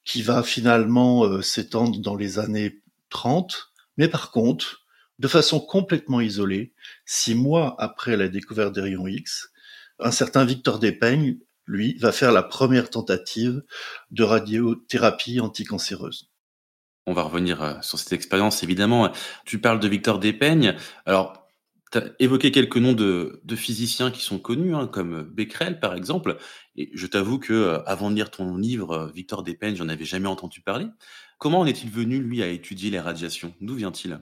qui 0.03 0.21
va 0.21 0.43
finalement 0.43 1.41
s'étendre 1.41 1.99
dans 1.99 2.15
les 2.15 2.39
années 2.39 2.81
30. 3.09 3.71
Mais 3.97 4.07
par 4.07 4.31
contre, 4.31 4.85
de 5.19 5.27
façon 5.27 5.59
complètement 5.59 6.21
isolée, 6.21 6.73
six 7.05 7.35
mois 7.35 7.75
après 7.79 8.15
la 8.15 8.27
découverte 8.27 8.73
des 8.73 8.81
rayons 8.81 9.07
X, 9.07 9.51
un 9.99 10.11
certain 10.11 10.45
Victor 10.45 10.79
Despeignes, 10.79 11.39
lui, 11.69 11.95
va 11.99 12.11
faire 12.11 12.31
la 12.31 12.43
première 12.43 12.89
tentative 12.89 13.63
de 14.11 14.23
radiothérapie 14.23 15.39
anticancéreuse. 15.39 16.29
On 17.05 17.13
va 17.13 17.23
revenir 17.23 17.61
euh, 17.63 17.73
sur 17.81 17.99
cette 17.99 18.13
expérience, 18.13 18.63
évidemment. 18.63 19.11
Tu 19.45 19.59
parles 19.59 19.79
de 19.79 19.87
Victor 19.87 20.19
Despeignes. 20.19 20.75
Alors, 21.05 21.47
tu 21.91 21.99
as 21.99 22.03
évoqué 22.19 22.51
quelques 22.51 22.77
noms 22.77 22.93
de, 22.93 23.41
physiciens 23.55 24.11
qui 24.11 24.21
sont 24.21 24.39
connus, 24.39 24.75
hein, 24.75 24.87
comme 24.87 25.23
Becquerel, 25.23 25.79
par 25.79 25.95
exemple. 25.95 26.37
Et 26.75 26.89
je 26.93 27.07
t'avoue 27.07 27.39
que 27.39 27.53
euh, 27.53 27.83
avant 27.85 28.09
de 28.09 28.15
lire 28.15 28.31
ton 28.31 28.57
livre, 28.57 28.91
euh, 28.91 29.11
Victor 29.11 29.43
Despeignes, 29.43 29.75
j'en 29.75 29.89
avais 29.89 30.05
jamais 30.05 30.27
entendu 30.27 30.61
parler. 30.61 30.87
Comment 31.37 31.61
en 31.61 31.65
est-il 31.65 31.89
venu, 31.89 32.19
lui, 32.19 32.43
à 32.43 32.47
étudier 32.47 32.89
les 32.89 32.99
radiations? 32.99 33.53
D'où 33.61 33.75
vient-il? 33.75 34.19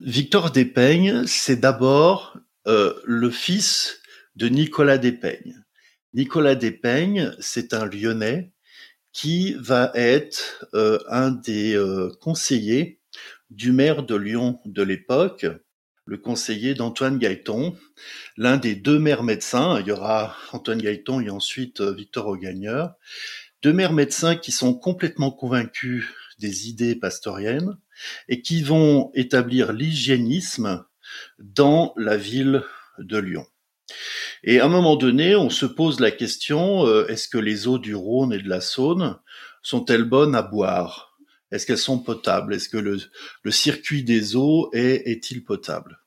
Victor 0.00 0.50
Despeignes, 0.50 1.26
c'est 1.26 1.56
d'abord 1.56 2.38
le 2.66 3.30
fils 3.30 4.00
de 4.36 4.48
Nicolas 4.48 4.98
Despeignes. 4.98 5.64
Nicolas 6.12 6.54
Despeignes, 6.54 7.32
c'est 7.40 7.74
un 7.74 7.86
Lyonnais 7.86 8.52
qui 9.12 9.54
va 9.54 9.92
être 9.94 10.66
euh, 10.74 10.98
un 11.08 11.30
des 11.30 11.74
euh, 11.74 12.10
conseillers 12.20 13.00
du 13.50 13.72
maire 13.72 14.02
de 14.02 14.16
Lyon 14.16 14.60
de 14.64 14.82
l'époque, 14.82 15.46
le 16.04 16.18
conseiller 16.18 16.74
d'Antoine 16.74 17.18
Gaëton, 17.18 17.76
l'un 18.36 18.56
des 18.56 18.74
deux 18.74 18.98
maires 18.98 19.22
médecins. 19.22 19.80
Il 19.80 19.86
y 19.86 19.92
aura 19.92 20.36
Antoine 20.52 20.82
Gaëton 20.82 21.20
et 21.20 21.30
ensuite 21.30 21.80
euh, 21.80 21.92
Victor 21.92 22.26
Augagneur. 22.26 22.94
Deux 23.62 23.72
maires 23.72 23.92
médecins 23.92 24.36
qui 24.36 24.52
sont 24.52 24.74
complètement 24.74 25.30
convaincus 25.30 26.06
des 26.38 26.68
idées 26.68 26.96
pastoriennes 26.96 27.78
et 28.28 28.42
qui 28.42 28.62
vont 28.62 29.10
établir 29.14 29.72
l'hygiénisme 29.72 30.84
dans 31.38 31.94
la 31.96 32.16
ville 32.16 32.62
de 32.98 33.18
Lyon. 33.18 33.46
Et 34.42 34.60
à 34.60 34.66
un 34.66 34.68
moment 34.68 34.96
donné, 34.96 35.36
on 35.36 35.50
se 35.50 35.66
pose 35.66 36.00
la 36.00 36.10
question, 36.10 36.86
euh, 36.86 37.06
est-ce 37.08 37.28
que 37.28 37.38
les 37.38 37.66
eaux 37.66 37.78
du 37.78 37.94
Rhône 37.94 38.32
et 38.32 38.38
de 38.38 38.48
la 38.48 38.60
Saône 38.60 39.18
sont-elles 39.62 40.04
bonnes 40.04 40.34
à 40.34 40.42
boire? 40.42 41.18
Est-ce 41.50 41.66
qu'elles 41.66 41.78
sont 41.78 41.98
potables? 41.98 42.54
Est-ce 42.54 42.68
que 42.68 42.78
le, 42.78 42.98
circuit 43.50 44.02
des 44.02 44.36
eaux 44.36 44.70
est, 44.72 45.08
est-il 45.08 45.44
potable? 45.44 46.00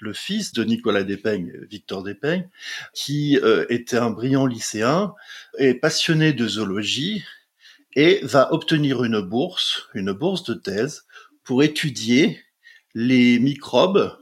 Le 0.00 0.12
fils 0.12 0.52
de 0.52 0.64
Nicolas 0.64 1.04
Despeignes, 1.04 1.52
Victor 1.70 2.02
Despeignes, 2.02 2.50
qui 2.92 3.38
euh, 3.38 3.64
était 3.68 3.98
un 3.98 4.10
brillant 4.10 4.46
lycéen, 4.46 5.14
est 5.58 5.74
passionné 5.74 6.32
de 6.32 6.48
zoologie 6.48 7.22
et 7.94 8.20
va 8.22 8.52
obtenir 8.52 9.04
une 9.04 9.20
bourse, 9.20 9.88
une 9.94 10.12
bourse 10.12 10.42
de 10.44 10.54
thèse, 10.54 11.04
pour 11.44 11.62
étudier 11.62 12.40
les 12.94 13.38
microbes 13.38 14.16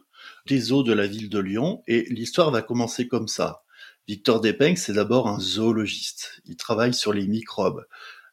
des 0.47 0.73
eaux 0.73 0.83
de 0.83 0.93
la 0.93 1.07
ville 1.07 1.29
de 1.29 1.39
Lyon 1.39 1.83
et 1.87 2.07
l'histoire 2.11 2.51
va 2.51 2.63
commencer 2.63 3.09
comme 3.09 3.29
ça. 3.29 3.63
Victor 4.09 4.41
Despeignes, 4.41 4.77
c'est 4.77 4.95
d'abord 4.95 5.29
un 5.29 5.39
zoologiste. 5.39 6.41
Il 6.47 6.57
travaille 6.57 6.95
sur 6.95 7.13
les 7.13 7.27
microbes. 7.27 7.87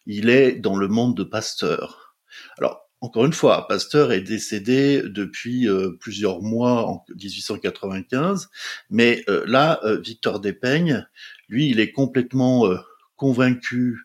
Il 0.05 0.29
est 0.29 0.53
dans 0.53 0.75
le 0.75 0.87
monde 0.87 1.15
de 1.15 1.23
Pasteur. 1.23 2.15
Alors, 2.57 2.87
encore 2.99 3.25
une 3.25 3.33
fois, 3.33 3.67
Pasteur 3.67 4.11
est 4.11 4.21
décédé 4.21 5.03
depuis 5.05 5.69
euh, 5.69 5.91
plusieurs 5.99 6.41
mois 6.41 6.87
en 6.87 7.05
1895, 7.09 8.49
mais 8.89 9.23
euh, 9.29 9.43
là, 9.45 9.79
euh, 9.83 9.99
Victor 9.99 10.39
Despeignes, 10.39 11.05
lui, 11.47 11.69
il 11.69 11.79
est 11.79 11.91
complètement 11.91 12.67
convaincu 13.15 13.99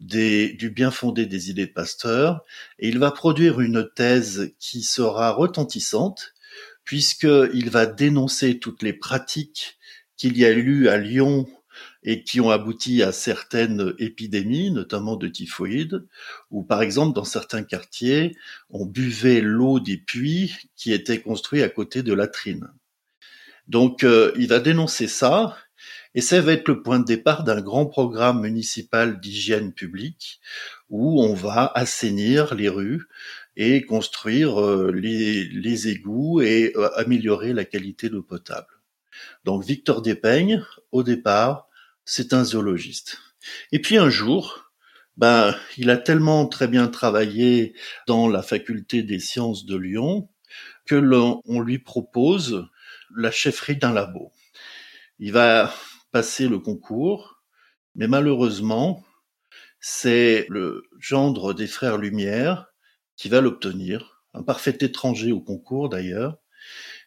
du 0.00 0.70
bien 0.74 0.90
fondé 0.90 1.24
des 1.24 1.48
idées 1.48 1.66
de 1.66 1.72
Pasteur, 1.72 2.42
et 2.78 2.88
il 2.88 2.98
va 2.98 3.10
produire 3.10 3.60
une 3.60 3.88
thèse 3.94 4.52
qui 4.58 4.82
sera 4.82 5.32
retentissante, 5.32 6.33
puisqu'il 6.84 7.70
va 7.70 7.86
dénoncer 7.86 8.58
toutes 8.58 8.82
les 8.82 8.92
pratiques 8.92 9.78
qu'il 10.16 10.38
y 10.38 10.44
a 10.44 10.50
eu 10.52 10.88
à 10.88 10.98
Lyon 10.98 11.46
et 12.02 12.22
qui 12.22 12.40
ont 12.40 12.50
abouti 12.50 13.02
à 13.02 13.12
certaines 13.12 13.94
épidémies, 13.98 14.70
notamment 14.70 15.16
de 15.16 15.26
typhoïde, 15.26 16.06
où 16.50 16.62
par 16.62 16.82
exemple 16.82 17.14
dans 17.14 17.24
certains 17.24 17.64
quartiers, 17.64 18.36
on 18.70 18.86
buvait 18.86 19.40
l'eau 19.40 19.80
des 19.80 19.96
puits 19.96 20.54
qui 20.76 20.92
étaient 20.92 21.20
construits 21.20 21.62
à 21.62 21.68
côté 21.68 22.02
de 22.02 22.12
latrines. 22.12 22.68
Donc 23.66 24.04
euh, 24.04 24.32
il 24.36 24.48
va 24.48 24.60
dénoncer 24.60 25.08
ça, 25.08 25.56
et 26.14 26.20
ça 26.20 26.40
va 26.40 26.52
être 26.52 26.68
le 26.68 26.82
point 26.82 27.00
de 27.00 27.04
départ 27.04 27.42
d'un 27.42 27.60
grand 27.60 27.86
programme 27.86 28.42
municipal 28.42 29.18
d'hygiène 29.18 29.72
publique 29.72 30.40
où 30.88 31.20
on 31.22 31.34
va 31.34 31.72
assainir 31.74 32.54
les 32.54 32.68
rues 32.68 33.08
et 33.56 33.82
construire 33.82 34.60
euh, 34.60 34.90
les, 34.92 35.88
égouts 35.88 36.40
et 36.40 36.72
euh, 36.76 36.90
améliorer 36.96 37.52
la 37.52 37.64
qualité 37.64 38.08
d'eau 38.08 38.22
potable. 38.22 38.80
Donc 39.44 39.64
Victor 39.64 40.02
Despeignes, 40.02 40.64
au 40.92 41.02
départ, 41.02 41.68
c'est 42.04 42.32
un 42.32 42.44
zoologiste. 42.44 43.18
Et 43.70 43.80
puis 43.80 43.96
un 43.96 44.10
jour, 44.10 44.72
ben, 45.16 45.54
il 45.76 45.90
a 45.90 45.96
tellement 45.96 46.46
très 46.46 46.66
bien 46.66 46.88
travaillé 46.88 47.74
dans 48.06 48.28
la 48.28 48.42
faculté 48.42 49.02
des 49.02 49.20
sciences 49.20 49.64
de 49.64 49.76
Lyon 49.76 50.28
que 50.86 50.96
l'on 50.96 51.42
lui 51.60 51.78
propose 51.78 52.68
la 53.16 53.30
chefferie 53.30 53.76
d'un 53.76 53.92
labo. 53.92 54.32
Il 55.18 55.32
va 55.32 55.72
passer 56.10 56.48
le 56.48 56.58
concours, 56.58 57.42
mais 57.94 58.08
malheureusement, 58.08 59.04
c'est 59.78 60.46
le 60.48 60.84
gendre 60.98 61.54
des 61.54 61.66
frères 61.66 61.98
Lumière 61.98 62.73
qui 63.16 63.28
va 63.28 63.40
l'obtenir, 63.40 64.22
un 64.34 64.42
parfait 64.42 64.76
étranger 64.80 65.32
au 65.32 65.40
concours 65.40 65.88
d'ailleurs. 65.88 66.38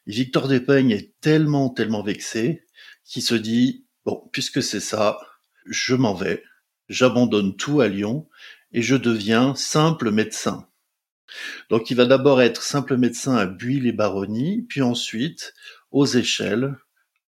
Victor 0.05 0.47
Despeignes 0.47 0.91
est 0.91 1.19
tellement, 1.19 1.69
tellement 1.69 2.03
vexé 2.03 2.63
qu'il 3.03 3.21
se 3.21 3.35
dit, 3.35 3.85
bon, 4.05 4.29
puisque 4.31 4.63
c'est 4.63 4.79
ça, 4.79 5.19
je 5.65 5.95
m'en 5.95 6.13
vais, 6.13 6.43
j'abandonne 6.89 7.55
tout 7.57 7.81
à 7.81 7.87
Lyon 7.87 8.27
et 8.71 8.81
je 8.81 8.95
deviens 8.95 9.55
simple 9.55 10.11
médecin. 10.11 10.67
Donc 11.69 11.91
il 11.91 11.97
va 11.97 12.05
d'abord 12.05 12.41
être 12.41 12.61
simple 12.61 12.95
médecin 12.95 13.35
à 13.35 13.45
Buis-les-Baronnies, 13.45 14.63
puis 14.63 14.81
ensuite 14.81 15.53
aux 15.91 16.05
Échelles, 16.05 16.75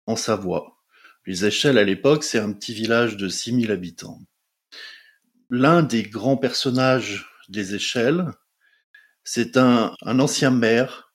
en 0.06 0.16
Savoie. 0.16 0.78
Les 1.26 1.44
Échelles 1.44 1.78
à 1.78 1.84
l'époque, 1.84 2.24
c'est 2.24 2.38
un 2.38 2.52
petit 2.52 2.72
village 2.72 3.16
de 3.16 3.28
6000 3.28 3.70
habitants. 3.70 4.20
L'un 5.50 5.82
des 5.82 6.02
grands 6.02 6.36
personnages 6.36 7.26
des 7.48 7.74
Échelles, 7.74 8.30
c'est 9.30 9.58
un, 9.58 9.94
ancien 10.06 10.50
maire 10.50 11.12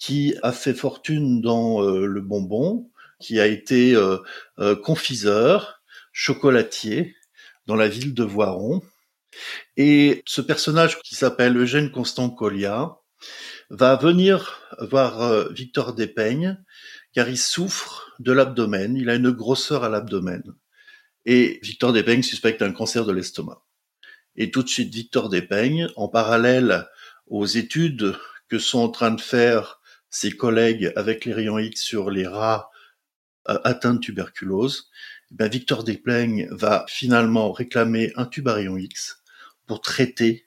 qui 0.00 0.34
a 0.42 0.50
fait 0.50 0.74
fortune 0.74 1.40
dans 1.40 1.84
euh, 1.84 2.04
le 2.04 2.20
bonbon, 2.20 2.90
qui 3.20 3.38
a 3.38 3.46
été 3.46 3.94
euh, 3.94 4.18
euh, 4.58 4.74
confiseur, 4.74 5.80
chocolatier 6.10 7.14
dans 7.66 7.76
la 7.76 7.86
ville 7.86 8.12
de 8.12 8.24
Voiron. 8.24 8.82
Et 9.76 10.24
ce 10.26 10.40
personnage 10.40 10.98
qui 11.02 11.14
s'appelle 11.14 11.56
Eugène 11.56 11.92
Constant 11.92 12.28
Collia 12.28 12.96
va 13.70 13.94
venir 13.94 14.60
voir 14.80 15.48
Victor 15.52 15.94
Despeignes 15.94 16.58
car 17.12 17.28
il 17.28 17.38
souffre 17.38 18.12
de 18.18 18.32
l'abdomen, 18.32 18.96
il 18.96 19.08
a 19.08 19.14
une 19.14 19.30
grosseur 19.30 19.84
à 19.84 19.88
l'abdomen. 19.88 20.42
Et 21.24 21.60
Victor 21.62 21.92
Despeignes 21.92 22.24
suspecte 22.24 22.62
un 22.62 22.72
cancer 22.72 23.04
de 23.04 23.12
l'estomac. 23.12 23.62
Et 24.34 24.50
tout 24.50 24.64
de 24.64 24.68
suite, 24.68 24.92
Victor 24.92 25.28
Despeignes, 25.28 25.88
en 25.94 26.08
parallèle 26.08 26.88
aux 27.26 27.46
études 27.46 28.16
que 28.48 28.58
sont 28.58 28.80
en 28.80 28.88
train 28.88 29.10
de 29.10 29.20
faire 29.20 29.80
ses 30.10 30.30
collègues 30.30 30.92
avec 30.96 31.24
les 31.24 31.32
rayons 31.32 31.58
X 31.58 31.82
sur 31.82 32.10
les 32.10 32.26
rats 32.26 32.70
euh, 33.48 33.58
atteints 33.64 33.94
de 33.94 33.98
tuberculose, 33.98 34.90
eh 35.30 35.34
ben 35.34 35.48
Victor 35.48 35.84
Despeignes 35.84 36.46
va 36.50 36.84
finalement 36.88 37.52
réclamer 37.52 38.12
un 38.16 38.26
tube 38.26 38.48
à 38.48 38.54
rayons 38.54 38.76
X 38.76 39.22
pour 39.66 39.80
traiter 39.80 40.46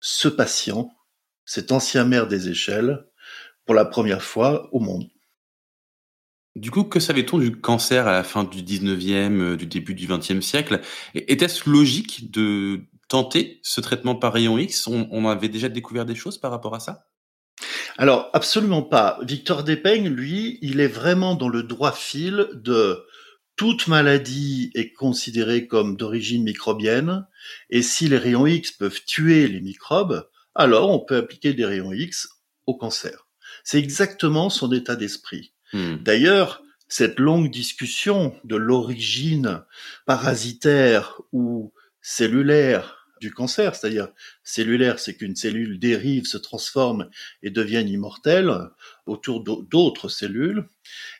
ce 0.00 0.28
patient, 0.28 0.90
cet 1.44 1.72
ancien 1.72 2.04
maire 2.04 2.26
des 2.26 2.48
échelles, 2.48 3.06
pour 3.64 3.74
la 3.74 3.84
première 3.84 4.22
fois 4.22 4.68
au 4.72 4.80
monde. 4.80 5.08
Du 6.56 6.70
coup, 6.70 6.84
que 6.84 7.00
savait-on 7.00 7.38
du 7.38 7.56
cancer 7.60 8.06
à 8.06 8.12
la 8.12 8.22
fin 8.22 8.44
du 8.44 8.62
19e, 8.62 9.40
euh, 9.40 9.56
du 9.56 9.66
début 9.66 9.94
du 9.94 10.06
20e 10.06 10.40
siècle? 10.40 10.80
Était-ce 11.14 11.68
logique 11.68 12.30
de 12.30 12.82
tenter 13.08 13.60
ce 13.62 13.80
traitement 13.80 14.14
par 14.14 14.32
rayon 14.32 14.58
X? 14.58 14.86
On, 14.86 15.26
avait 15.26 15.48
déjà 15.48 15.68
découvert 15.68 16.04
des 16.04 16.14
choses 16.14 16.38
par 16.38 16.50
rapport 16.50 16.74
à 16.74 16.80
ça? 16.80 17.06
Alors, 17.96 18.30
absolument 18.32 18.82
pas. 18.82 19.18
Victor 19.22 19.62
Despeignes, 19.62 20.08
lui, 20.08 20.58
il 20.62 20.80
est 20.80 20.88
vraiment 20.88 21.34
dans 21.34 21.48
le 21.48 21.62
droit 21.62 21.92
fil 21.92 22.48
de 22.54 23.04
toute 23.56 23.86
maladie 23.86 24.72
est 24.74 24.92
considérée 24.92 25.68
comme 25.68 25.96
d'origine 25.96 26.42
microbienne, 26.42 27.26
et 27.70 27.82
si 27.82 28.08
les 28.08 28.18
rayons 28.18 28.46
X 28.46 28.72
peuvent 28.72 29.04
tuer 29.04 29.46
les 29.46 29.60
microbes, 29.60 30.28
alors 30.54 30.90
on 30.90 30.98
peut 31.04 31.16
appliquer 31.16 31.54
des 31.54 31.64
rayons 31.64 31.92
X 31.92 32.28
au 32.66 32.76
cancer. 32.76 33.28
C'est 33.62 33.78
exactement 33.78 34.50
son 34.50 34.72
état 34.72 34.96
d'esprit. 34.96 35.52
Hmm. 35.72 35.96
D'ailleurs, 35.96 36.62
cette 36.88 37.18
longue 37.18 37.50
discussion 37.50 38.36
de 38.44 38.56
l'origine 38.56 39.64
parasitaire 40.06 41.20
ou 41.32 41.72
cellulaire 42.04 43.08
du 43.20 43.32
cancer, 43.32 43.74
c'est-à-dire 43.74 44.08
cellulaire, 44.42 44.98
c'est 44.98 45.14
qu'une 45.14 45.34
cellule 45.34 45.78
dérive, 45.78 46.26
se 46.26 46.36
transforme 46.36 47.08
et 47.42 47.50
devient 47.50 47.84
immortelle 47.88 48.52
autour 49.06 49.42
d'autres 49.42 50.10
cellules, 50.10 50.68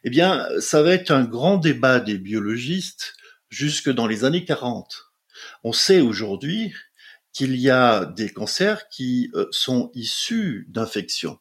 eh 0.04 0.10
bien, 0.10 0.46
ça 0.60 0.82
va 0.82 0.92
être 0.92 1.10
un 1.10 1.24
grand 1.24 1.56
débat 1.56 2.00
des 2.00 2.18
biologistes 2.18 3.14
jusque 3.48 3.88
dans 3.90 4.06
les 4.06 4.24
années 4.24 4.44
40. 4.44 5.06
On 5.62 5.72
sait 5.72 6.02
aujourd'hui 6.02 6.74
qu'il 7.32 7.56
y 7.56 7.70
a 7.70 8.04
des 8.04 8.28
cancers 8.28 8.88
qui 8.88 9.30
euh, 9.34 9.46
sont 9.50 9.90
issus 9.94 10.66
d'infections. 10.68 11.38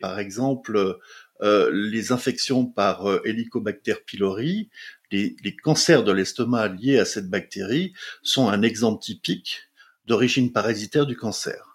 Par 0.00 0.18
exemple, 0.18 0.98
euh, 1.42 1.70
les 1.72 2.10
infections 2.10 2.66
par 2.66 3.08
euh, 3.08 3.22
Helicobacter 3.24 3.94
pylori, 4.04 4.68
les, 5.10 5.36
les 5.42 5.56
cancers 5.56 6.04
de 6.04 6.12
l'estomac 6.12 6.68
liés 6.68 6.98
à 6.98 7.04
cette 7.04 7.28
bactérie 7.28 7.92
sont 8.22 8.48
un 8.48 8.62
exemple 8.62 9.02
typique 9.02 9.70
d'origine 10.06 10.52
parasitaire 10.52 11.06
du 11.06 11.16
cancer. 11.16 11.70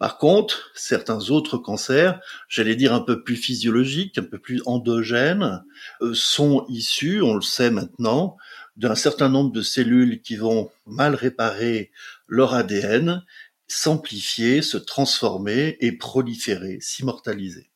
Par 0.00 0.16
contre, 0.16 0.70
certains 0.74 1.28
autres 1.28 1.58
cancers, 1.58 2.20
j'allais 2.48 2.74
dire 2.74 2.94
un 2.94 3.00
peu 3.00 3.22
plus 3.22 3.36
physiologiques, 3.36 4.16
un 4.16 4.22
peu 4.22 4.38
plus 4.38 4.62
endogènes, 4.64 5.62
euh, 6.00 6.14
sont 6.14 6.64
issus, 6.70 7.20
on 7.20 7.34
le 7.34 7.42
sait 7.42 7.70
maintenant, 7.70 8.38
d'un 8.76 8.94
certain 8.94 9.28
nombre 9.28 9.52
de 9.52 9.60
cellules 9.60 10.22
qui 10.22 10.36
vont 10.36 10.70
mal 10.86 11.14
réparer 11.14 11.90
leur 12.28 12.54
ADN, 12.54 13.22
s'amplifier, 13.68 14.62
se 14.62 14.78
transformer 14.78 15.76
et 15.80 15.92
proliférer, 15.92 16.78
s'immortaliser. 16.80 17.70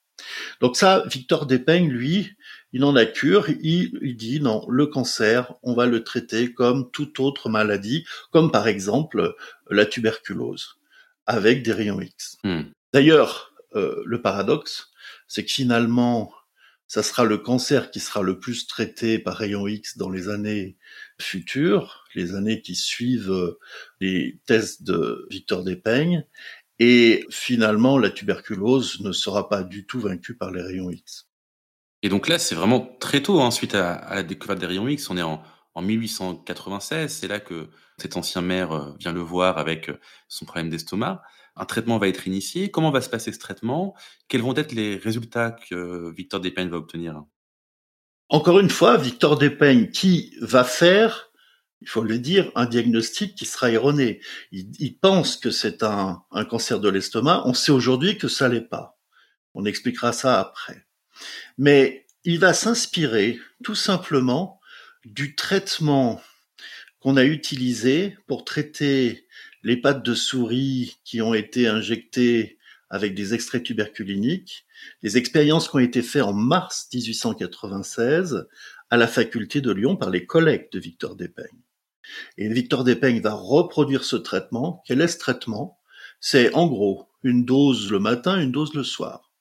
Donc 0.62 0.78
ça, 0.78 1.04
Victor 1.06 1.44
Despeigne, 1.44 1.90
lui, 1.90 2.30
il 2.74 2.82
en 2.82 2.96
a 2.96 3.06
cure, 3.06 3.48
il, 3.48 3.96
il, 4.02 4.16
dit 4.16 4.40
non, 4.40 4.66
le 4.68 4.86
cancer, 4.86 5.54
on 5.62 5.74
va 5.74 5.86
le 5.86 6.02
traiter 6.02 6.52
comme 6.52 6.90
toute 6.90 7.20
autre 7.20 7.48
maladie, 7.48 8.04
comme 8.32 8.50
par 8.50 8.66
exemple 8.66 9.36
la 9.70 9.86
tuberculose, 9.86 10.80
avec 11.24 11.62
des 11.62 11.72
rayons 11.72 12.00
X. 12.00 12.36
Hmm. 12.42 12.62
D'ailleurs, 12.92 13.54
euh, 13.76 14.02
le 14.04 14.20
paradoxe, 14.20 14.90
c'est 15.28 15.44
que 15.44 15.52
finalement, 15.52 16.34
ça 16.88 17.04
sera 17.04 17.22
le 17.22 17.38
cancer 17.38 17.92
qui 17.92 18.00
sera 18.00 18.22
le 18.22 18.40
plus 18.40 18.66
traité 18.66 19.20
par 19.20 19.36
rayons 19.36 19.68
X 19.68 19.96
dans 19.96 20.10
les 20.10 20.28
années 20.28 20.76
futures, 21.20 22.04
les 22.16 22.34
années 22.34 22.60
qui 22.60 22.74
suivent 22.74 23.30
euh, 23.30 23.58
les 24.00 24.40
tests 24.46 24.82
de 24.82 25.28
Victor 25.30 25.62
Despeigne, 25.62 26.26
et 26.80 27.24
finalement, 27.30 27.98
la 27.98 28.10
tuberculose 28.10 29.00
ne 29.00 29.12
sera 29.12 29.48
pas 29.48 29.62
du 29.62 29.86
tout 29.86 30.00
vaincue 30.00 30.34
par 30.34 30.50
les 30.50 30.60
rayons 30.60 30.90
X. 30.90 31.28
Et 32.04 32.10
donc 32.10 32.28
là, 32.28 32.38
c'est 32.38 32.54
vraiment 32.54 32.86
très 33.00 33.22
tôt, 33.22 33.40
hein, 33.40 33.50
suite 33.50 33.74
à, 33.74 34.14
la 34.14 34.22
découverte 34.22 34.60
des 34.60 34.66
rayons 34.66 34.86
X. 34.86 35.08
On 35.08 35.16
est 35.16 35.22
en, 35.22 35.42
1896, 35.76 37.12
c'est 37.12 37.26
là 37.26 37.40
que 37.40 37.68
cet 37.98 38.16
ancien 38.16 38.42
maire 38.42 38.72
euh, 38.72 38.92
vient 39.00 39.12
le 39.12 39.20
voir 39.20 39.58
avec 39.58 39.88
euh, 39.88 39.98
son 40.28 40.44
problème 40.44 40.68
d'estomac. 40.68 41.22
Un 41.56 41.64
traitement 41.64 41.98
va 41.98 42.06
être 42.06 42.28
initié. 42.28 42.70
Comment 42.70 42.92
va 42.92 43.00
se 43.00 43.08
passer 43.08 43.32
ce 43.32 43.40
traitement? 43.40 43.96
Quels 44.28 44.42
vont 44.42 44.54
être 44.54 44.72
les 44.72 44.96
résultats 44.96 45.50
que 45.50 46.12
Victor 46.14 46.40
Despeigne 46.40 46.68
va 46.68 46.76
obtenir? 46.76 47.24
Encore 48.28 48.60
une 48.60 48.70
fois, 48.70 48.98
Victor 48.98 49.36
Despeigne 49.38 49.90
qui 49.90 50.36
va 50.42 50.62
faire 50.62 51.32
il 51.80 51.88
faut 51.88 52.02
le 52.02 52.18
dire, 52.18 52.50
un 52.54 52.64
diagnostic 52.64 53.34
qui 53.34 53.44
sera 53.44 53.70
erroné. 53.70 54.20
Il, 54.52 54.98
pense 54.98 55.36
que 55.36 55.50
c'est 55.50 55.82
un, 55.82 56.24
cancer 56.48 56.80
de 56.80 56.88
l'estomac. 56.88 57.42
On 57.44 57.52
sait 57.52 57.72
aujourd'hui 57.72 58.16
que 58.16 58.26
ça 58.26 58.48
l'est 58.48 58.62
pas. 58.62 58.98
On 59.52 59.66
expliquera 59.66 60.14
ça 60.14 60.40
après. 60.40 60.86
Mais 61.58 62.06
il 62.24 62.38
va 62.38 62.54
s'inspirer 62.54 63.38
tout 63.62 63.74
simplement 63.74 64.60
du 65.04 65.34
traitement 65.34 66.20
qu'on 67.00 67.16
a 67.16 67.24
utilisé 67.24 68.16
pour 68.26 68.44
traiter 68.44 69.26
les 69.62 69.76
pattes 69.76 70.02
de 70.02 70.14
souris 70.14 70.96
qui 71.04 71.20
ont 71.20 71.34
été 71.34 71.68
injectées 71.68 72.58
avec 72.90 73.14
des 73.14 73.34
extraits 73.34 73.62
tuberculiniques, 73.62 74.66
les 75.02 75.16
expériences 75.16 75.68
qui 75.68 75.76
ont 75.76 75.80
été 75.80 76.02
faites 76.02 76.22
en 76.22 76.32
mars 76.32 76.88
1896 76.92 78.46
à 78.90 78.96
la 78.96 79.06
faculté 79.06 79.60
de 79.60 79.72
Lyon 79.72 79.96
par 79.96 80.10
les 80.10 80.26
collègues 80.26 80.70
de 80.72 80.78
Victor 80.78 81.16
Despeigne. 81.16 81.60
Et 82.38 82.48
Victor 82.48 82.84
Despeigne 82.84 83.20
va 83.20 83.34
reproduire 83.34 84.04
ce 84.04 84.16
traitement. 84.16 84.82
Quel 84.86 85.00
est 85.00 85.08
ce 85.08 85.18
traitement? 85.18 85.78
C'est 86.20 86.54
en 86.54 86.66
gros 86.66 87.08
une 87.22 87.44
dose 87.44 87.90
le 87.90 87.98
matin, 87.98 88.40
une 88.40 88.52
dose 88.52 88.74
le 88.74 88.84
soir. 88.84 89.32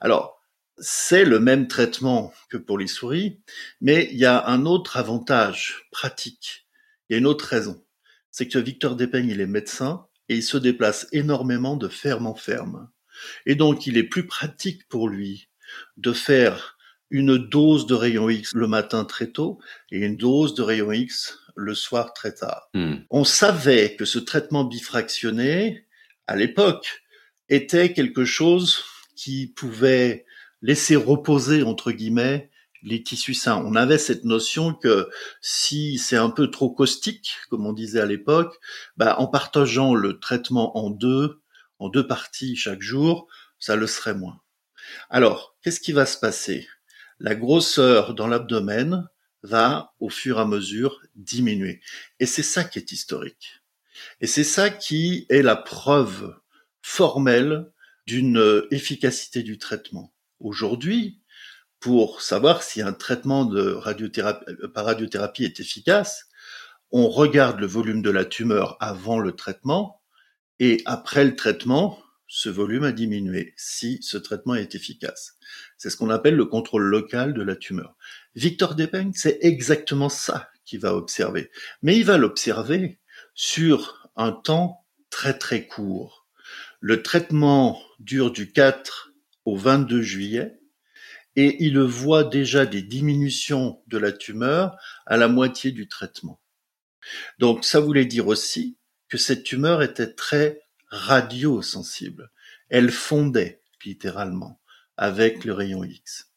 Alors, 0.00 0.41
c'est 0.78 1.24
le 1.24 1.38
même 1.38 1.68
traitement 1.68 2.32
que 2.48 2.56
pour 2.56 2.78
les 2.78 2.86
souris, 2.86 3.40
mais 3.80 4.08
il 4.12 4.18
y 4.18 4.26
a 4.26 4.46
un 4.46 4.66
autre 4.66 4.96
avantage 4.96 5.86
pratique. 5.90 6.66
Il 7.08 7.12
y 7.12 7.16
a 7.16 7.18
une 7.18 7.26
autre 7.26 7.46
raison. 7.46 7.84
C'est 8.30 8.48
que 8.48 8.58
Victor 8.58 8.96
Despeigne, 8.96 9.28
il 9.28 9.40
est 9.40 9.46
médecin 9.46 10.06
et 10.28 10.36
il 10.36 10.42
se 10.42 10.56
déplace 10.56 11.06
énormément 11.12 11.76
de 11.76 11.88
ferme 11.88 12.26
en 12.26 12.34
ferme. 12.34 12.88
Et 13.46 13.54
donc, 13.54 13.86
il 13.86 13.96
est 13.98 14.04
plus 14.04 14.26
pratique 14.26 14.88
pour 14.88 15.08
lui 15.08 15.48
de 15.96 16.12
faire 16.12 16.76
une 17.10 17.36
dose 17.36 17.86
de 17.86 17.94
rayon 17.94 18.30
X 18.30 18.54
le 18.54 18.66
matin 18.66 19.04
très 19.04 19.26
tôt 19.26 19.60
et 19.90 19.98
une 19.98 20.16
dose 20.16 20.54
de 20.54 20.62
rayon 20.62 20.92
X 20.92 21.38
le 21.54 21.74
soir 21.74 22.14
très 22.14 22.32
tard. 22.32 22.70
Hmm. 22.72 22.96
On 23.10 23.24
savait 23.24 23.96
que 23.96 24.06
ce 24.06 24.18
traitement 24.18 24.64
bifractionné, 24.64 25.86
à 26.26 26.36
l'époque, 26.36 27.02
était 27.50 27.92
quelque 27.92 28.24
chose 28.24 28.82
qui 29.14 29.46
pouvait 29.46 30.24
laisser 30.62 30.96
reposer, 30.96 31.62
entre 31.62 31.92
guillemets, 31.92 32.50
les 32.82 33.02
tissus 33.02 33.34
sains. 33.34 33.62
On 33.64 33.76
avait 33.76 33.98
cette 33.98 34.24
notion 34.24 34.74
que 34.74 35.08
si 35.40 35.98
c'est 35.98 36.16
un 36.16 36.30
peu 36.30 36.50
trop 36.50 36.70
caustique, 36.70 37.34
comme 37.48 37.66
on 37.66 37.72
disait 37.72 38.00
à 38.00 38.06
l'époque, 38.06 38.58
bah, 38.96 39.16
en 39.18 39.26
partageant 39.26 39.94
le 39.94 40.18
traitement 40.18 40.76
en 40.76 40.90
deux, 40.90 41.40
en 41.78 41.88
deux 41.88 42.06
parties 42.06 42.56
chaque 42.56 42.82
jour, 42.82 43.28
ça 43.58 43.76
le 43.76 43.86
serait 43.86 44.14
moins. 44.14 44.40
Alors, 45.10 45.56
qu'est-ce 45.62 45.80
qui 45.80 45.92
va 45.92 46.06
se 46.06 46.18
passer? 46.18 46.68
La 47.18 47.34
grosseur 47.34 48.14
dans 48.14 48.26
l'abdomen 48.26 49.08
va 49.44 49.94
au 50.00 50.08
fur 50.08 50.38
et 50.38 50.40
à 50.40 50.44
mesure 50.44 51.00
diminuer. 51.14 51.80
Et 52.18 52.26
c'est 52.26 52.42
ça 52.42 52.64
qui 52.64 52.78
est 52.78 52.92
historique. 52.92 53.62
Et 54.20 54.26
c'est 54.26 54.44
ça 54.44 54.70
qui 54.70 55.26
est 55.28 55.42
la 55.42 55.56
preuve 55.56 56.36
formelle 56.80 57.70
d'une 58.06 58.66
efficacité 58.70 59.42
du 59.44 59.58
traitement. 59.58 60.12
Aujourd'hui, 60.42 61.20
pour 61.78 62.20
savoir 62.20 62.64
si 62.64 62.82
un 62.82 62.92
traitement 62.92 63.48
euh, 63.54 63.80
par 64.74 64.84
radiothérapie 64.84 65.44
est 65.44 65.60
efficace, 65.60 66.26
on 66.90 67.08
regarde 67.08 67.60
le 67.60 67.66
volume 67.66 68.02
de 68.02 68.10
la 68.10 68.24
tumeur 68.24 68.76
avant 68.80 69.20
le 69.20 69.32
traitement 69.32 70.02
et 70.58 70.82
après 70.84 71.24
le 71.24 71.36
traitement, 71.36 71.98
ce 72.26 72.48
volume 72.48 72.82
a 72.82 72.92
diminué 72.92 73.54
si 73.56 73.98
ce 74.02 74.16
traitement 74.16 74.54
est 74.56 74.74
efficace. 74.74 75.36
C'est 75.78 75.90
ce 75.90 75.96
qu'on 75.96 76.10
appelle 76.10 76.34
le 76.34 76.46
contrôle 76.46 76.84
local 76.84 77.34
de 77.34 77.42
la 77.42 77.54
tumeur. 77.54 77.96
Victor 78.34 78.74
Despeigne, 78.74 79.12
c'est 79.14 79.38
exactement 79.42 80.08
ça 80.08 80.50
qu'il 80.64 80.80
va 80.80 80.94
observer. 80.94 81.50
Mais 81.82 81.96
il 81.96 82.04
va 82.04 82.18
l'observer 82.18 82.98
sur 83.34 84.10
un 84.16 84.32
temps 84.32 84.84
très 85.10 85.38
très 85.38 85.66
court. 85.66 86.26
Le 86.80 87.02
traitement 87.02 87.80
dure 88.00 88.32
du 88.32 88.50
4 88.50 89.11
au 89.44 89.56
22 89.56 90.02
juillet 90.02 90.58
et 91.36 91.64
il 91.64 91.78
voit 91.80 92.24
déjà 92.24 92.66
des 92.66 92.82
diminutions 92.82 93.82
de 93.86 93.98
la 93.98 94.12
tumeur 94.12 94.76
à 95.06 95.16
la 95.16 95.28
moitié 95.28 95.72
du 95.72 95.88
traitement. 95.88 96.40
Donc 97.38 97.64
ça 97.64 97.80
voulait 97.80 98.04
dire 98.04 98.28
aussi 98.28 98.76
que 99.08 99.18
cette 99.18 99.44
tumeur 99.44 99.82
était 99.82 100.12
très 100.12 100.60
radiosensible. 100.88 102.30
Elle 102.68 102.90
fondait 102.90 103.62
littéralement 103.84 104.60
avec 104.96 105.44
le 105.44 105.52
rayon 105.52 105.84
X. 105.84 106.32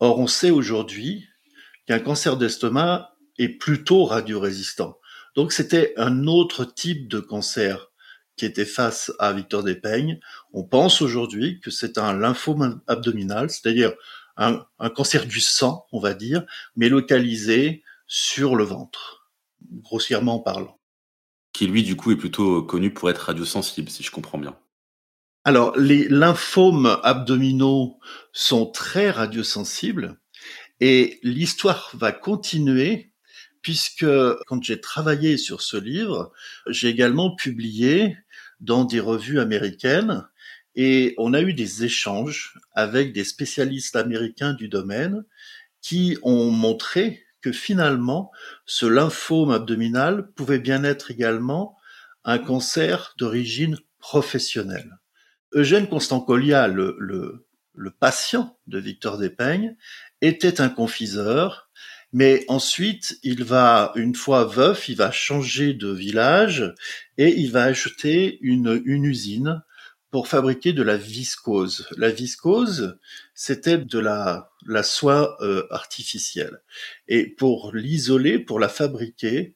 Or, 0.00 0.18
on 0.18 0.26
sait 0.26 0.50
aujourd'hui 0.50 1.28
qu'un 1.86 2.00
cancer 2.00 2.36
d'estomac 2.36 3.16
est 3.38 3.48
plutôt 3.48 4.04
radiorésistant. 4.04 4.98
Donc, 5.34 5.52
c'était 5.52 5.92
un 5.96 6.26
autre 6.26 6.64
type 6.64 7.08
de 7.08 7.20
cancer 7.20 7.90
qui 8.36 8.44
était 8.44 8.66
face 8.66 9.12
à 9.18 9.32
Victor 9.32 9.62
Despeigne. 9.62 10.20
On 10.52 10.64
pense 10.64 11.02
aujourd'hui 11.02 11.60
que 11.60 11.70
c'est 11.70 11.98
un 11.98 12.12
lymphome 12.12 12.80
abdominal, 12.86 13.50
c'est-à-dire 13.50 13.92
un, 14.36 14.64
un, 14.78 14.90
cancer 14.90 15.26
du 15.26 15.40
sang, 15.40 15.86
on 15.92 16.00
va 16.00 16.14
dire, 16.14 16.44
mais 16.76 16.88
localisé 16.88 17.82
sur 18.06 18.54
le 18.54 18.64
ventre, 18.64 19.30
grossièrement 19.82 20.38
parlant. 20.38 20.78
Qui 21.52 21.66
lui, 21.66 21.82
du 21.82 21.96
coup, 21.96 22.12
est 22.12 22.16
plutôt 22.16 22.62
connu 22.62 22.92
pour 22.92 23.08
être 23.08 23.18
radiosensible, 23.18 23.88
si 23.88 24.02
je 24.02 24.10
comprends 24.10 24.38
bien. 24.38 24.56
Alors, 25.44 25.76
les 25.78 26.08
lymphomes 26.08 26.98
abdominaux 27.02 27.98
sont 28.32 28.66
très 28.66 29.10
radiosensibles 29.10 30.18
et 30.80 31.18
l'histoire 31.22 31.90
va 31.94 32.12
continuer 32.12 33.12
puisque 33.62 34.06
quand 34.46 34.62
j'ai 34.62 34.80
travaillé 34.80 35.36
sur 35.36 35.62
ce 35.62 35.76
livre, 35.76 36.32
j'ai 36.68 36.88
également 36.88 37.34
publié 37.34 38.16
dans 38.60 38.84
des 38.84 39.00
revues 39.00 39.40
américaines 39.40 40.26
et 40.76 41.14
on 41.16 41.32
a 41.32 41.40
eu 41.40 41.54
des 41.54 41.84
échanges 41.84 42.58
avec 42.74 43.12
des 43.12 43.24
spécialistes 43.24 43.96
américains 43.96 44.52
du 44.52 44.68
domaine 44.68 45.24
qui 45.80 46.18
ont 46.22 46.50
montré 46.50 47.24
que 47.40 47.50
finalement, 47.50 48.30
ce 48.66 48.86
lymphome 48.86 49.50
abdominal 49.50 50.30
pouvait 50.32 50.58
bien 50.58 50.84
être 50.84 51.10
également 51.10 51.76
un 52.24 52.38
cancer 52.38 53.14
d'origine 53.18 53.78
professionnelle. 53.98 54.98
Eugène 55.52 55.88
Constant-Collia, 55.88 56.68
le, 56.68 56.96
le, 56.98 57.46
le, 57.74 57.90
patient 57.90 58.58
de 58.66 58.78
Victor 58.78 59.16
Despeignes, 59.16 59.76
était 60.20 60.60
un 60.60 60.68
confiseur, 60.68 61.65
mais 62.18 62.46
ensuite, 62.48 63.18
il 63.22 63.44
va, 63.44 63.92
une 63.94 64.14
fois 64.14 64.46
veuf, 64.46 64.88
il 64.88 64.96
va 64.96 65.10
changer 65.12 65.74
de 65.74 65.92
village 65.92 66.72
et 67.18 67.28
il 67.28 67.52
va 67.52 67.64
acheter 67.64 68.38
une, 68.40 68.80
une 68.86 69.04
usine 69.04 69.62
pour 70.10 70.26
fabriquer 70.26 70.72
de 70.72 70.82
la 70.82 70.96
viscose. 70.96 71.86
La 71.98 72.08
viscose, 72.08 72.98
c'était 73.34 73.76
de 73.76 73.98
la, 73.98 74.48
la 74.66 74.82
soie 74.82 75.36
euh, 75.42 75.66
artificielle. 75.68 76.62
Et 77.06 77.26
pour 77.26 77.72
l'isoler, 77.74 78.38
pour 78.38 78.60
la 78.60 78.70
fabriquer, 78.70 79.54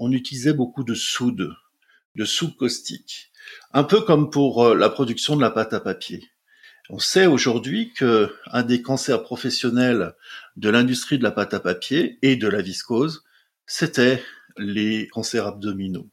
on 0.00 0.10
utilisait 0.10 0.52
beaucoup 0.52 0.82
de 0.82 0.94
soude, 0.94 1.54
de 2.16 2.24
soude 2.24 2.56
caustique. 2.56 3.30
Un 3.72 3.84
peu 3.84 4.00
comme 4.00 4.30
pour 4.30 4.64
euh, 4.64 4.74
la 4.74 4.90
production 4.90 5.36
de 5.36 5.42
la 5.42 5.50
pâte 5.50 5.74
à 5.74 5.80
papier. 5.80 6.28
On 6.92 6.98
sait 6.98 7.26
aujourd'hui 7.26 7.92
que 7.92 8.34
un 8.46 8.64
des 8.64 8.82
cancers 8.82 9.22
professionnels 9.22 10.14
de 10.56 10.68
l'industrie 10.70 11.18
de 11.18 11.22
la 11.22 11.30
pâte 11.30 11.54
à 11.54 11.60
papier 11.60 12.18
et 12.22 12.34
de 12.34 12.48
la 12.48 12.62
viscose, 12.62 13.22
c'était 13.64 14.20
les 14.56 15.06
cancers 15.06 15.46
abdominaux. 15.46 16.10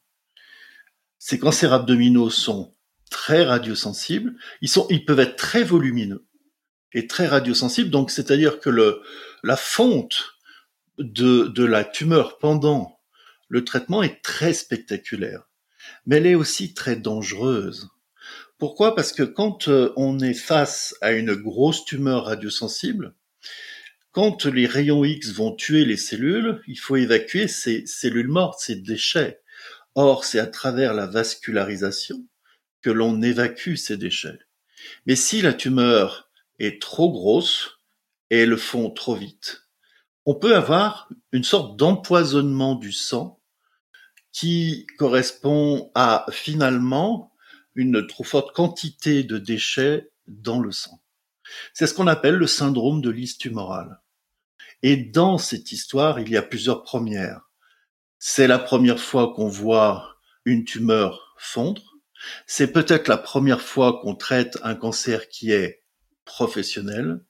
Ces 1.18 1.40
cancers 1.40 1.74
abdominaux 1.74 2.30
sont 2.30 2.76
très 3.10 3.44
radiosensibles. 3.44 4.36
Ils 4.62 4.70
sont, 4.70 4.86
ils 4.92 5.04
peuvent 5.04 5.20
être 5.20 5.36
très 5.36 5.64
volumineux 5.64 6.28
et 6.94 7.08
très 7.08 7.26
radiosensibles. 7.26 7.90
Donc, 7.90 8.12
c'est-à-dire 8.12 8.60
que 8.60 8.70
la 9.42 9.58
fonte 9.58 10.36
de 11.00 11.64
la 11.64 11.86
tumeur 11.86 12.38
pendant 12.38 13.00
le 13.48 13.66
traitement 13.66 14.04
est 14.04 14.22
très 14.22 14.54
spectaculaire, 14.54 15.50
mais 16.06 16.18
elle 16.18 16.28
est 16.28 16.36
aussi 16.36 16.76
très 16.76 16.96
dangereuse. 16.96 17.90
Pourquoi? 18.58 18.96
Parce 18.96 19.14
que 19.14 19.24
quand 19.24 19.68
euh, 19.68 19.94
on 19.98 20.20
est 20.20 20.34
face 20.34 20.96
à 21.02 21.12
une 21.12 21.36
grosse 21.36 21.86
tumeur 21.86 22.26
radiosensible, 22.26 23.14
quand 24.12 24.46
les 24.46 24.66
rayons 24.66 25.06
X 25.06 25.32
vont 25.32 25.56
tuer 25.56 25.86
les 25.86 25.98
cellules, 25.98 26.60
il 26.68 26.80
faut 26.80 26.96
évacuer 26.96 27.48
ces 27.48 27.86
cellules 27.86 28.28
mortes, 28.28 28.60
ces 28.60 28.76
déchets. 28.76 29.42
Or, 29.94 30.26
c'est 30.26 30.40
à 30.40 30.48
travers 30.48 30.96
la 30.96 31.06
vascularisation 31.06 32.26
que 32.82 32.90
l'on 32.90 33.22
évacue 33.22 33.76
ces 33.76 33.96
déchets. 33.96 34.40
Mais 35.06 35.16
si 35.16 35.42
la 35.44 35.54
tumeur 35.54 36.32
est 36.58 36.82
trop 36.82 37.12
grosse 37.12 37.80
et 38.32 38.48
le 38.48 38.58
fond 38.58 38.90
trop 38.90 39.16
vite, 39.16 39.68
on 40.26 40.34
peut 40.34 40.56
avoir 40.56 41.10
une 41.32 41.44
sorte 41.44 41.78
d'empoisonnement 41.78 42.74
du 42.74 42.92
sang 42.92 43.40
qui 44.32 44.88
correspond 44.98 45.92
à 45.94 46.26
finalement 46.32 47.32
une 47.78 48.08
trop 48.08 48.24
forte 48.24 48.54
quantité 48.54 49.24
de 49.24 49.38
déchets 49.38 50.10
dans 50.28 50.60
le 50.60 50.72
sang. 50.72 51.00
C'est 51.74 51.88
ce 51.88 51.94
qu'on 51.94 52.08
appelle 52.08 52.36
le 52.36 52.48
syndrome 52.48 53.02
de 53.02 53.12
liste 53.12 53.40
tumorale. 53.40 54.02
Et 54.82 54.98
dans 54.98 55.38
cette 55.38 55.72
histoire, 55.72 56.20
il 56.20 56.30
y 56.30 56.38
a 56.38 56.42
plusieurs 56.42 56.84
premières. 56.84 57.50
C'est 58.20 58.48
la 58.48 58.60
première 58.60 59.00
fois 59.00 59.32
qu'on 59.34 59.48
voit 59.48 60.18
une 60.44 60.66
tumeur 60.66 61.36
fondre. 61.38 62.00
C'est 62.48 62.72
peut-être 62.72 63.08
la 63.08 63.18
première 63.18 63.62
fois 63.62 64.00
qu'on 64.02 64.16
traite 64.16 64.58
un 64.64 64.76
cancer 64.76 65.30
qui 65.30 65.52
est 65.52 65.84
professionnel. 66.26 67.24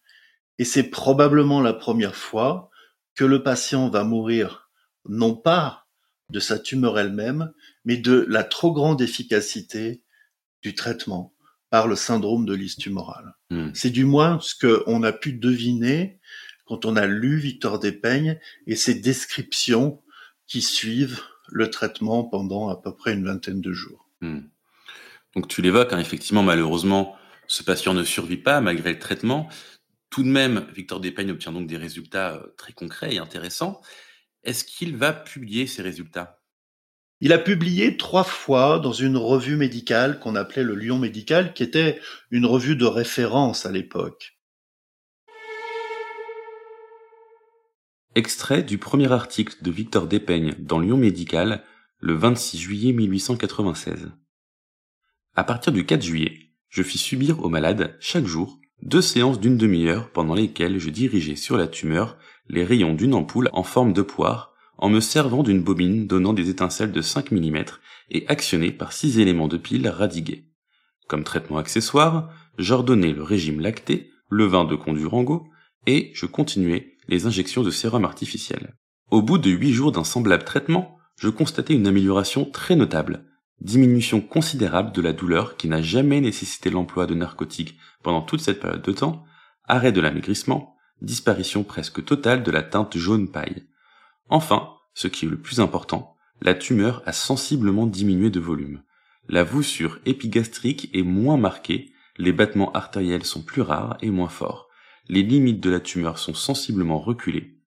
Et 0.60 0.66
c'est 0.66 0.84
probablement 0.84 1.62
la 1.62 1.74
première 1.74 2.16
fois 2.16 2.70
que 3.16 3.26
le 3.26 3.44
patient 3.44 3.90
va 3.90 4.06
mourir 4.06 4.70
non 5.10 5.36
pas 5.36 5.88
de 6.30 6.40
sa 6.40 6.58
tumeur 6.58 6.98
elle-même, 7.00 7.54
mais 7.84 7.98
de 7.98 8.26
la 8.30 8.44
trop 8.44 8.72
grande 8.72 9.02
efficacité 9.02 10.04
du 10.68 10.76
traitement 10.76 11.34
par 11.70 11.88
le 11.88 11.96
syndrome 11.96 12.46
de 12.46 12.54
liste 12.54 12.80
tumorale. 12.80 13.34
Hmm. 13.50 13.70
C'est 13.74 13.90
du 13.90 14.04
moins 14.04 14.38
ce 14.42 14.54
qu'on 14.56 15.04
a 15.04 15.14
pu 15.14 15.32
deviner 15.34 16.20
quand 16.66 16.84
on 16.84 16.98
a 16.98 17.08
lu 17.08 17.38
Victor 17.38 17.80
Despeignes 17.80 18.38
et 18.68 18.76
ses 18.76 18.96
descriptions 18.96 20.02
qui 20.46 20.62
suivent 20.62 21.22
le 21.50 21.70
traitement 21.70 22.26
pendant 22.26 22.68
à 22.68 22.76
peu 22.82 22.94
près 22.94 23.14
une 23.14 23.24
vingtaine 23.26 23.62
de 23.62 23.72
jours. 23.72 24.10
Hmm. 24.20 24.42
Donc 25.36 25.48
tu 25.48 25.62
l'évoques, 25.62 25.94
hein, 25.94 26.00
effectivement, 26.00 26.44
malheureusement, 26.44 27.16
ce 27.48 27.64
patient 27.64 27.94
ne 27.94 28.04
survit 28.04 28.38
pas 28.38 28.60
malgré 28.60 28.92
le 28.92 29.00
traitement. 29.00 29.48
Tout 30.10 30.24
de 30.24 30.30
même, 30.30 30.68
Victor 30.76 31.00
Despeignes 31.00 31.32
obtient 31.32 31.54
donc 31.54 31.68
des 31.68 31.78
résultats 31.78 32.36
euh, 32.36 32.48
très 32.58 32.74
concrets 32.74 33.14
et 33.14 33.20
intéressants. 33.20 33.82
Est-ce 34.44 34.66
qu'il 34.66 34.98
va 34.98 35.14
publier 35.14 35.66
ces 35.68 35.82
résultats? 35.82 36.37
Il 37.20 37.34
a 37.34 37.40
publié 37.40 37.98
trois 37.98 38.24
fois 38.24 38.78
dans 38.78 38.94
une 38.94 39.18
revue 39.18 39.56
médicale 39.56 40.20
qu'on 40.20 40.36
appelait 40.36 40.64
le 40.64 40.76
Lyon 40.76 41.00
médical, 41.00 41.54
qui 41.54 41.64
était 41.64 42.00
une 42.30 42.46
revue 42.46 42.76
de 42.76 42.86
référence 42.86 43.66
à 43.66 43.72
l'époque. 43.72 44.38
Extrait 48.14 48.62
du 48.62 48.78
premier 48.78 49.12
article 49.12 49.56
de 49.62 49.72
Victor 49.72 50.08
Despeignes 50.08 50.54
dans 50.60 50.80
Lyon 50.80 50.98
médical 50.98 51.64
le 52.00 52.14
26 52.14 52.60
juillet 52.60 52.94
1896. 52.94 54.12
À 55.36 55.44
partir 55.44 55.74
du 55.74 55.86
4 55.86 56.04
juillet, 56.04 56.52
je 56.70 56.84
fis 56.84 57.00
subir 57.00 57.44
au 57.44 57.50
malade, 57.50 57.98
chaque 58.00 58.26
jour, 58.26 58.60
deux 58.84 59.02
séances 59.02 59.40
d'une 59.40 59.58
demi-heure 59.58 60.12
pendant 60.12 60.36
lesquelles 60.36 60.78
je 60.78 60.92
dirigeais 60.92 61.36
sur 61.36 61.58
la 61.58 61.68
tumeur 61.68 62.18
les 62.48 62.64
rayons 62.64 62.94
d'une 62.94 63.16
ampoule 63.16 63.50
en 63.54 63.64
forme 63.64 63.94
de 63.94 64.04
poire 64.04 64.54
en 64.78 64.90
me 64.90 65.00
servant 65.00 65.44
d'une 65.44 65.64
bobine 65.64 66.08
donnant 66.08 66.34
des 66.34 66.50
étincelles 66.50 66.92
de 66.92 67.02
5 67.02 67.32
mm 67.32 67.64
et 68.12 68.28
actionnée 68.28 68.72
par 68.72 68.94
six 68.94 69.20
éléments 69.20 69.48
de 69.48 69.58
pile 69.58 69.88
radigués. 69.88 70.46
Comme 71.08 71.24
traitement 71.24 71.58
accessoire, 71.58 72.30
j'ordonnais 72.58 73.14
le 73.14 73.24
régime 73.24 73.60
lacté, 73.60 74.12
le 74.30 74.46
vin 74.46 74.66
de 74.66 74.76
Condurango, 74.76 75.48
et 75.86 76.12
je 76.14 76.26
continuais 76.26 76.98
les 77.08 77.26
injections 77.26 77.64
de 77.64 77.72
sérum 77.72 78.04
artificiel. 78.06 78.76
Au 79.10 79.22
bout 79.22 79.38
de 79.38 79.50
huit 79.50 79.74
jours 79.74 79.92
d'un 79.92 80.04
semblable 80.04 80.44
traitement, 80.44 80.98
je 81.16 81.30
constatais 81.30 81.74
une 81.74 81.88
amélioration 81.88 82.46
très 82.46 82.76
notable, 82.76 83.26
diminution 83.62 84.22
considérable 84.22 84.92
de 84.92 85.02
la 85.02 85.14
douleur 85.14 85.58
qui 85.58 85.68
n'a 85.68 85.82
jamais 85.82 86.22
nécessité 86.22 86.70
l'emploi 86.70 87.08
de 87.08 87.16
narcotiques 87.16 87.78
pendant 88.04 88.22
toute 88.22 88.42
cette 88.42 88.60
période 88.60 88.84
de 88.84 88.92
temps, 88.92 89.24
arrêt 89.64 89.92
de 89.92 90.02
l'amaigrissement, 90.02 90.76
disparition 91.02 91.64
presque 91.64 92.04
totale 92.04 92.44
de 92.44 92.52
la 92.52 92.64
teinte 92.64 92.98
jaune 92.98 93.32
paille. 93.32 93.66
Enfin, 94.30 94.74
ce 94.94 95.08
qui 95.08 95.26
est 95.26 95.30
le 95.30 95.40
plus 95.40 95.60
important, 95.60 96.16
la 96.42 96.54
tumeur 96.54 97.02
a 97.06 97.14
sensiblement 97.14 97.88
diminué 97.88 98.30
de 98.30 98.40
volume. 98.40 98.84
La 99.30 99.44
voussure 99.44 100.00
épigastrique 100.06 100.90
est 100.94 101.04
moins 101.04 101.38
marquée, 101.38 101.92
les 102.18 102.32
battements 102.32 102.72
artériels 102.74 103.26
sont 103.26 103.44
plus 103.44 103.62
rares 103.62 103.98
et 104.02 104.10
moins 104.10 104.30
forts. 104.30 104.70
Les 105.08 105.24
limites 105.24 105.60
de 105.60 105.70
la 105.70 105.80
tumeur 105.80 106.18
sont 106.18 106.34
sensiblement 106.34 107.00
reculées. 107.00 107.58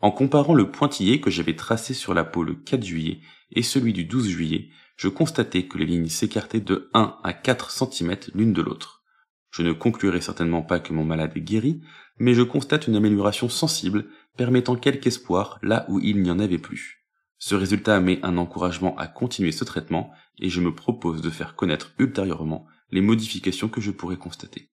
En 0.00 0.10
comparant 0.10 0.54
le 0.54 0.70
pointillé 0.70 1.20
que 1.20 1.30
j'avais 1.30 1.56
tracé 1.56 1.94
sur 1.94 2.14
la 2.14 2.24
peau 2.24 2.44
le 2.44 2.54
4 2.54 2.84
juillet 2.84 3.20
et 3.50 3.62
celui 3.62 3.92
du 3.92 4.04
12 4.04 4.28
juillet, 4.28 4.68
je 4.96 5.08
constatai 5.08 5.66
que 5.66 5.78
les 5.78 5.86
lignes 5.86 6.08
s'écartaient 6.08 6.60
de 6.60 6.90
1 6.94 7.16
à 7.22 7.32
4 7.32 7.70
cm 7.70 8.16
l'une 8.34 8.52
de 8.52 8.62
l'autre. 8.62 9.02
Je 9.50 9.62
ne 9.62 9.72
conclurai 9.72 10.20
certainement 10.20 10.62
pas 10.62 10.78
que 10.78 10.92
mon 10.92 11.04
malade 11.04 11.32
est 11.34 11.40
guéri, 11.40 11.80
mais 12.18 12.34
je 12.34 12.42
constate 12.42 12.86
une 12.86 12.96
amélioration 12.96 13.48
sensible 13.48 14.06
permettant 14.36 14.76
quelque 14.76 15.06
espoir 15.06 15.58
là 15.62 15.84
où 15.88 16.00
il 16.00 16.22
n'y 16.22 16.30
en 16.30 16.38
avait 16.38 16.58
plus. 16.58 17.04
Ce 17.38 17.54
résultat 17.54 18.00
met 18.00 18.18
un 18.24 18.36
encouragement 18.36 18.96
à 18.96 19.06
continuer 19.06 19.52
ce 19.52 19.64
traitement 19.64 20.12
et 20.40 20.48
je 20.48 20.60
me 20.60 20.74
propose 20.74 21.22
de 21.22 21.30
faire 21.30 21.54
connaître 21.54 21.92
ultérieurement 21.98 22.66
les 22.90 23.00
modifications 23.00 23.68
que 23.68 23.80
je 23.80 23.90
pourrais 23.90 24.16
constater. 24.16 24.70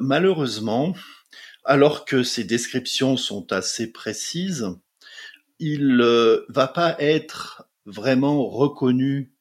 Malheureusement, 0.00 0.94
alors 1.64 2.04
que 2.04 2.22
ces 2.22 2.44
descriptions 2.44 3.16
sont 3.16 3.52
assez 3.52 3.92
précises, 3.92 4.68
il 5.58 6.00
euh, 6.00 6.44
va 6.48 6.68
pas 6.68 6.96
être 6.98 7.68
vraiment 7.86 8.46
reconnu 8.48 9.32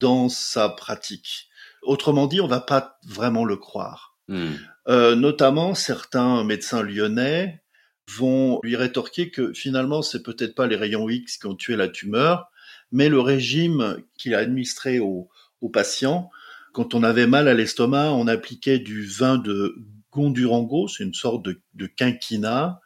dans 0.00 0.28
sa 0.28 0.68
pratique. 0.68 1.49
Autrement 1.82 2.26
dit, 2.26 2.40
on 2.40 2.46
va 2.46 2.60
pas 2.60 2.98
vraiment 3.06 3.44
le 3.44 3.56
croire. 3.56 4.16
Hmm. 4.28 4.52
Euh, 4.88 5.14
notamment, 5.14 5.74
certains 5.74 6.44
médecins 6.44 6.82
lyonnais 6.82 7.62
vont 8.08 8.60
lui 8.62 8.76
rétorquer 8.76 9.30
que 9.30 9.52
finalement, 9.52 10.02
c'est 10.02 10.22
peut-être 10.22 10.54
pas 10.54 10.66
les 10.66 10.76
rayons 10.76 11.08
X 11.08 11.38
qui 11.38 11.46
ont 11.46 11.54
tué 11.54 11.76
la 11.76 11.88
tumeur, 11.88 12.50
mais 12.92 13.08
le 13.08 13.20
régime 13.20 13.98
qu'il 14.18 14.34
a 14.34 14.38
administré 14.38 14.98
aux, 14.98 15.28
patients. 15.72 16.30
Quand 16.72 16.94
on 16.94 17.02
avait 17.02 17.26
mal 17.26 17.46
à 17.46 17.54
l'estomac, 17.54 18.12
on 18.12 18.26
appliquait 18.26 18.78
du 18.78 19.04
vin 19.04 19.36
de 19.36 19.76
Gondurango, 20.10 20.88
c'est 20.88 21.04
une 21.04 21.14
sorte 21.14 21.44
de, 21.44 21.60
de 21.74 21.86
quinquina, 21.86 22.80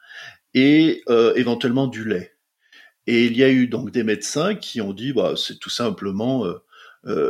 et 0.54 1.02
éventuellement 1.36 1.86
du 1.86 2.04
lait. 2.04 2.32
Et 3.06 3.26
il 3.26 3.36
y 3.36 3.44
a 3.44 3.50
eu 3.50 3.68
donc 3.68 3.90
des 3.90 4.02
médecins 4.02 4.54
qui 4.54 4.80
ont 4.80 4.92
dit, 4.92 5.12
bah, 5.12 5.34
c'est 5.36 5.58
tout 5.58 5.70
simplement 5.70 6.44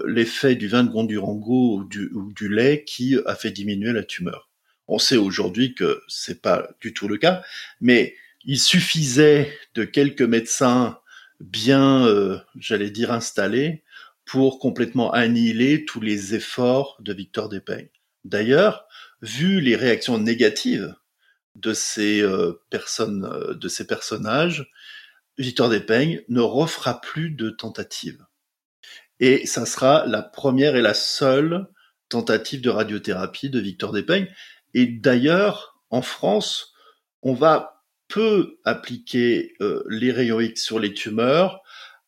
l'effet 0.07 0.55
du 0.55 0.69
vin 0.69 0.85
de 0.85 0.91
Gondurango 0.91 1.81
ou 1.81 2.33
du, 2.33 2.49
lait 2.49 2.85
qui 2.85 3.17
a 3.27 3.35
fait 3.35 3.51
diminuer 3.51 3.93
la 3.93 4.05
tumeur. 4.05 4.49
On 4.87 4.99
sait 4.99 5.17
aujourd'hui 5.17 5.75
que 5.75 6.03
c'est 6.09 6.43
pas 6.43 6.69
du 6.81 6.93
tout 6.93 7.09
le 7.09 7.17
cas, 7.17 7.43
mais 7.81 8.15
il 8.45 8.59
suffisait 8.59 9.57
de 9.75 9.85
quelques 9.85 10.23
médecins 10.23 10.99
bien, 11.41 12.07
euh, 12.07 12.39
j'allais 12.59 12.91
dire, 12.91 13.13
installés 13.13 13.83
pour 14.25 14.59
complètement 14.59 15.13
annihiler 15.13 15.85
tous 15.85 16.01
les 16.01 16.35
efforts 16.35 16.97
de 17.01 17.13
Victor 17.13 17.49
Despeigne. 17.49 17.89
D'ailleurs, 18.25 18.87
vu 19.23 19.61
les 19.61 19.77
réactions 19.77 20.19
négatives 20.19 20.95
de 21.57 21.73
ces 21.73 22.23
euh, 22.23 22.61
personnes, 22.71 23.25
euh, 23.25 23.55
de 23.55 23.69
ces 23.69 23.87
personnages, 23.87 24.71
Victor 25.39 25.69
Despeigne 25.69 26.23
ne 26.29 26.41
refera 26.41 27.01
plus 27.01 27.31
de 27.31 27.51
tentatives. 27.51 28.25
Et 29.21 29.47
ça 29.47 29.67
sera 29.67 30.07
la 30.07 30.23
première 30.23 30.77
et 30.77 30.83
la 30.83 30.95
seule 30.95 31.67
tentative 32.09 32.61
de 32.61 32.71
radiothérapie 32.71 33.51
de 33.51 33.61
Victor 33.61 33.93
Despeigne. 33.93 34.29
Et 34.75 34.87
d'ailleurs, 34.87 35.81
en 35.91 36.03
France, 36.03 36.75
on 37.23 37.35
va 37.35 37.75
peu 38.09 38.59
appliquer 38.65 39.55
euh, 39.61 39.83
les 39.89 40.13
rayons 40.13 40.41
X 40.41 40.63
sur 40.63 40.79
les 40.79 40.93
tumeurs 40.93 41.61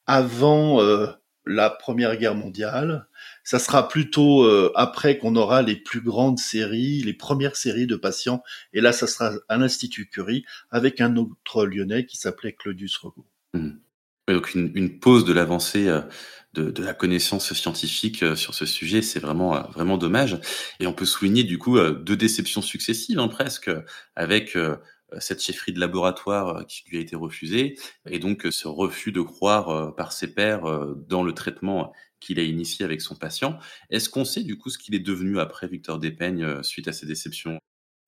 avant 0.07 0.81
euh, 0.81 1.07
la 1.47 1.71
Première 1.71 2.17
Guerre 2.17 2.35
mondiale. 2.35 3.09
Ça 3.45 3.59
sera 3.59 3.89
plutôt 3.89 4.45
euh, 4.45 4.73
après 4.75 5.19
qu'on 5.19 5.37
aura 5.37 5.63
les 5.63 5.77
plus 5.77 6.01
grandes 6.01 6.39
séries, 6.39 7.03
les 7.03 7.15
premières 7.15 7.57
séries 7.57 7.87
de 7.87 7.97
patients. 7.97 8.43
Et 8.73 8.81
là, 8.81 8.93
ça 8.93 9.07
sera 9.07 9.33
à 9.49 9.57
l'Institut 9.57 10.09
Curie 10.09 10.45
avec 10.71 11.01
un 11.01 11.17
autre 11.17 11.65
lyonnais 11.65 12.05
qui 12.07 12.17
s'appelait 12.17 12.53
Claudius 12.53 12.97
Regaud. 12.99 13.27
Mmh. 13.55 13.71
Donc 14.29 14.55
une, 14.55 14.73
une, 14.75 14.99
pause 14.99 15.25
de 15.25 15.33
l'avancée 15.33 15.89
de, 16.57 16.71
de, 16.71 16.83
la 16.83 16.95
connaissance 16.95 17.53
scientifique 17.53 18.25
sur 18.37 18.55
ce 18.55 18.67
sujet, 18.67 19.03
c'est 19.03 19.21
vraiment 19.21 19.61
vraiment 19.71 19.99
dommage. 19.99 20.39
Et 20.81 20.87
on 20.87 20.93
peut 20.93 21.05
souligner 21.05 21.45
du 21.45 21.59
coup 21.59 21.79
deux 21.79 22.17
déceptions 22.17 22.63
successives 22.63 23.19
hein, 23.19 23.29
presque, 23.29 23.71
avec 24.15 24.57
euh, 25.13 25.19
cette 25.21 25.41
chefferie 25.41 25.73
de 25.73 25.79
laboratoire 25.79 26.49
euh, 26.49 26.63
qui 26.65 26.83
lui 26.89 26.99
a 26.99 27.01
été 27.01 27.15
refusée, 27.15 27.79
et 28.09 28.19
donc 28.19 28.47
euh, 28.47 28.51
ce 28.51 28.67
refus 28.67 29.13
de 29.13 29.21
croire 29.21 29.95
par 29.95 30.13
ses 30.13 30.35
pairs 30.35 30.65
dans 31.09 31.23
le 31.23 31.33
traitement 31.33 31.93
qu'il 32.21 32.41
a 32.41 32.43
initié 32.43 32.85
avec 32.85 33.01
son 33.01 33.15
patient. 33.15 33.59
Est-ce 33.91 34.09
qu'on 34.09 34.25
sait 34.25 34.43
du 34.43 34.59
coup 34.59 34.71
ce 34.71 34.79
qu'il 34.79 34.95
est 34.95 35.01
devenu 35.01 35.39
après 35.39 35.69
Victor 35.69 35.99
Despeigne 35.99 36.63
suite 36.63 36.89
à 36.89 36.93
ces 36.93 37.07
déceptions? 37.07 37.59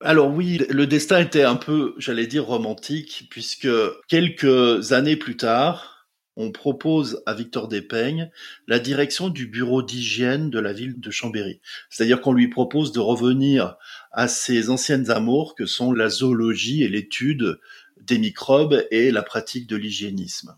Alors 0.01 0.31
oui, 0.31 0.61
le 0.69 0.87
destin 0.87 1.19
était 1.19 1.43
un 1.43 1.55
peu, 1.55 1.93
j'allais 1.97 2.27
dire, 2.27 2.45
romantique, 2.45 3.27
puisque 3.29 3.67
quelques 4.07 4.91
années 4.93 5.17
plus 5.17 5.37
tard, 5.37 5.98
on 6.39 6.51
propose 6.51 7.21
à 7.25 7.33
Victor 7.33 7.67
Despeigne 7.67 8.31
la 8.65 8.79
direction 8.79 9.27
du 9.27 9.45
bureau 9.45 9.83
d'hygiène 9.83 10.49
de 10.49 10.57
la 10.57 10.71
ville 10.71 10.97
de 10.97 11.11
Chambéry. 11.11 11.59
C'est-à-dire 11.89 12.21
qu'on 12.21 12.31
lui 12.31 12.47
propose 12.47 12.93
de 12.93 13.01
revenir 13.01 13.75
à 14.13 14.29
ses 14.29 14.69
anciennes 14.69 15.11
amours 15.11 15.53
que 15.53 15.65
sont 15.65 15.91
la 15.91 16.07
zoologie 16.07 16.81
et 16.81 16.87
l'étude 16.87 17.59
des 17.99 18.17
microbes 18.17 18.85
et 18.89 19.11
la 19.11 19.21
pratique 19.21 19.67
de 19.67 19.75
l'hygiénisme. 19.75 20.55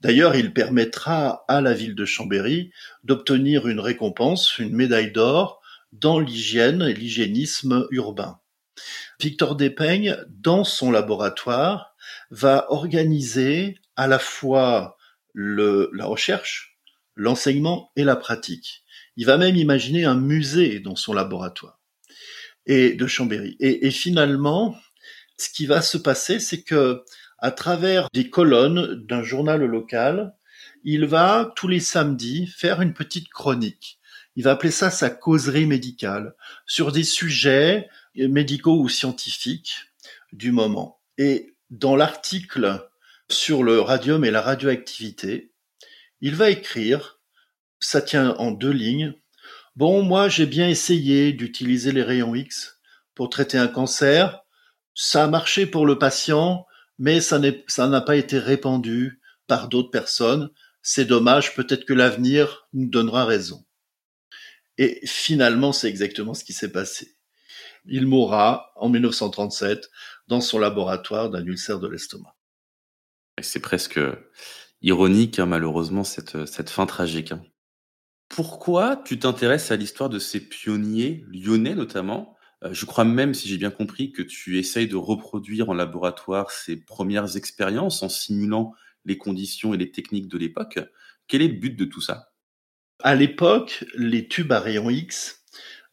D'ailleurs, 0.00 0.34
il 0.34 0.52
permettra 0.52 1.44
à 1.46 1.60
la 1.60 1.72
ville 1.72 1.94
de 1.94 2.04
Chambéry 2.04 2.72
d'obtenir 3.04 3.68
une 3.68 3.78
récompense, 3.78 4.58
une 4.58 4.74
médaille 4.74 5.12
d'or, 5.12 5.62
dans 5.92 6.18
l'hygiène 6.18 6.82
et 6.82 6.94
l'hygiénisme 6.94 7.86
urbain. 7.92 8.40
Victor 9.20 9.54
Despeigne, 9.54 10.16
dans 10.28 10.64
son 10.64 10.90
laboratoire, 10.90 11.94
va 12.32 12.66
organiser 12.70 13.78
à 13.94 14.08
la 14.08 14.18
fois 14.18 14.96
le, 15.32 15.90
la 15.92 16.06
recherche, 16.06 16.78
l'enseignement 17.14 17.90
et 17.96 18.04
la 18.04 18.16
pratique. 18.16 18.84
Il 19.16 19.26
va 19.26 19.38
même 19.38 19.56
imaginer 19.56 20.04
un 20.04 20.14
musée 20.14 20.80
dans 20.80 20.96
son 20.96 21.12
laboratoire 21.12 21.80
et 22.66 22.92
de 22.94 23.06
Chambéry. 23.06 23.56
Et, 23.60 23.86
et 23.86 23.90
finalement, 23.90 24.76
ce 25.36 25.50
qui 25.50 25.66
va 25.66 25.82
se 25.82 25.98
passer, 25.98 26.38
c'est 26.38 26.62
que 26.62 27.02
à 27.38 27.50
travers 27.50 28.08
des 28.12 28.30
colonnes 28.30 29.04
d'un 29.04 29.22
journal 29.22 29.64
local, 29.64 30.34
il 30.84 31.06
va 31.06 31.52
tous 31.56 31.68
les 31.68 31.80
samedis 31.80 32.46
faire 32.46 32.80
une 32.80 32.94
petite 32.94 33.28
chronique. 33.28 33.98
Il 34.36 34.44
va 34.44 34.52
appeler 34.52 34.70
ça 34.70 34.90
sa 34.90 35.10
causerie 35.10 35.66
médicale 35.66 36.34
sur 36.66 36.92
des 36.92 37.04
sujets 37.04 37.88
médicaux 38.14 38.80
ou 38.80 38.88
scientifiques 38.88 39.74
du 40.32 40.52
moment. 40.52 41.00
Et 41.18 41.54
dans 41.70 41.96
l'article 41.96 42.88
sur 43.32 43.62
le 43.62 43.80
radium 43.80 44.24
et 44.24 44.30
la 44.30 44.42
radioactivité, 44.42 45.52
il 46.20 46.34
va 46.34 46.50
écrire, 46.50 47.20
ça 47.80 48.00
tient 48.00 48.36
en 48.36 48.50
deux 48.52 48.70
lignes, 48.70 49.14
Bon, 49.74 50.02
moi 50.02 50.28
j'ai 50.28 50.44
bien 50.44 50.68
essayé 50.68 51.32
d'utiliser 51.32 51.92
les 51.92 52.02
rayons 52.02 52.34
X 52.34 52.78
pour 53.14 53.30
traiter 53.30 53.56
un 53.56 53.68
cancer, 53.68 54.42
ça 54.94 55.24
a 55.24 55.28
marché 55.28 55.64
pour 55.64 55.86
le 55.86 55.98
patient, 55.98 56.66
mais 56.98 57.22
ça 57.22 57.38
n'a 57.38 58.00
pas 58.02 58.16
été 58.16 58.38
répandu 58.38 59.22
par 59.46 59.68
d'autres 59.68 59.90
personnes. 59.90 60.50
C'est 60.82 61.06
dommage, 61.06 61.54
peut-être 61.54 61.86
que 61.86 61.94
l'avenir 61.94 62.68
nous 62.74 62.86
donnera 62.86 63.24
raison. 63.24 63.64
Et 64.76 65.00
finalement, 65.06 65.72
c'est 65.72 65.88
exactement 65.88 66.34
ce 66.34 66.44
qui 66.44 66.52
s'est 66.52 66.72
passé. 66.72 67.16
Il 67.86 68.06
mourra 68.06 68.72
en 68.76 68.90
1937 68.90 69.88
dans 70.28 70.42
son 70.42 70.58
laboratoire 70.58 71.30
d'un 71.30 71.46
ulcère 71.46 71.80
de 71.80 71.88
l'estomac. 71.88 72.34
C'est 73.42 73.60
presque 73.60 74.00
ironique, 74.80 75.38
hein, 75.38 75.46
malheureusement, 75.46 76.04
cette, 76.04 76.46
cette 76.46 76.70
fin 76.70 76.86
tragique. 76.86 77.32
Hein. 77.32 77.42
Pourquoi 78.28 78.96
tu 78.96 79.18
t'intéresses 79.18 79.70
à 79.70 79.76
l'histoire 79.76 80.08
de 80.08 80.18
ces 80.18 80.40
pionniers 80.40 81.24
lyonnais 81.28 81.74
notamment? 81.74 82.36
Euh, 82.64 82.72
Je 82.72 82.86
crois 82.86 83.04
même, 83.04 83.34
si 83.34 83.48
j'ai 83.48 83.58
bien 83.58 83.70
compris, 83.70 84.10
que 84.12 84.22
tu 84.22 84.58
essayes 84.58 84.88
de 84.88 84.96
reproduire 84.96 85.68
en 85.68 85.74
laboratoire 85.74 86.50
ces 86.50 86.76
premières 86.76 87.36
expériences 87.36 88.02
en 88.02 88.08
simulant 88.08 88.72
les 89.04 89.18
conditions 89.18 89.74
et 89.74 89.76
les 89.76 89.90
techniques 89.90 90.28
de 90.28 90.38
l'époque. 90.38 90.78
Quel 91.28 91.42
est 91.42 91.48
le 91.48 91.58
but 91.58 91.76
de 91.76 91.84
tout 91.84 92.00
ça? 92.00 92.32
À 93.00 93.14
l'époque, 93.14 93.84
les 93.96 94.28
tubes 94.28 94.52
à 94.52 94.60
rayons 94.60 94.90
X 94.90 95.44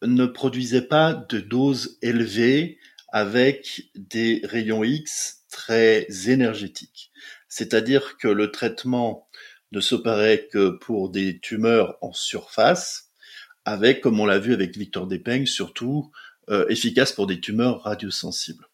ne 0.02 0.26
produisaient 0.26 0.88
pas 0.88 1.14
de 1.14 1.40
doses 1.40 1.98
élevées 2.02 2.78
avec 3.12 3.90
des 3.96 4.42
rayons 4.44 4.84
X 4.84 5.44
très 5.52 6.08
énergétiques. 6.28 7.12
C'est-à-dire 7.50 8.18
que 8.18 8.28
le 8.28 8.52
traitement 8.52 9.28
ne 9.72 9.82
s'opérait 9.82 10.48
que 10.52 10.70
pour 10.70 11.10
des 11.10 11.40
tumeurs 11.40 11.98
en 12.02 12.14
surface, 12.14 13.12
avec, 13.66 14.02
comme 14.02 14.20
on 14.20 14.26
l'a 14.26 14.40
vu 14.40 14.54
avec 14.54 14.78
Victor 14.78 15.08
Despeigne, 15.08 15.46
surtout 15.46 16.12
euh, 16.50 16.66
efficace 16.70 17.12
pour 17.12 17.28
des 17.28 17.40
tumeurs 17.40 17.84
radiosensibles. 17.84 18.66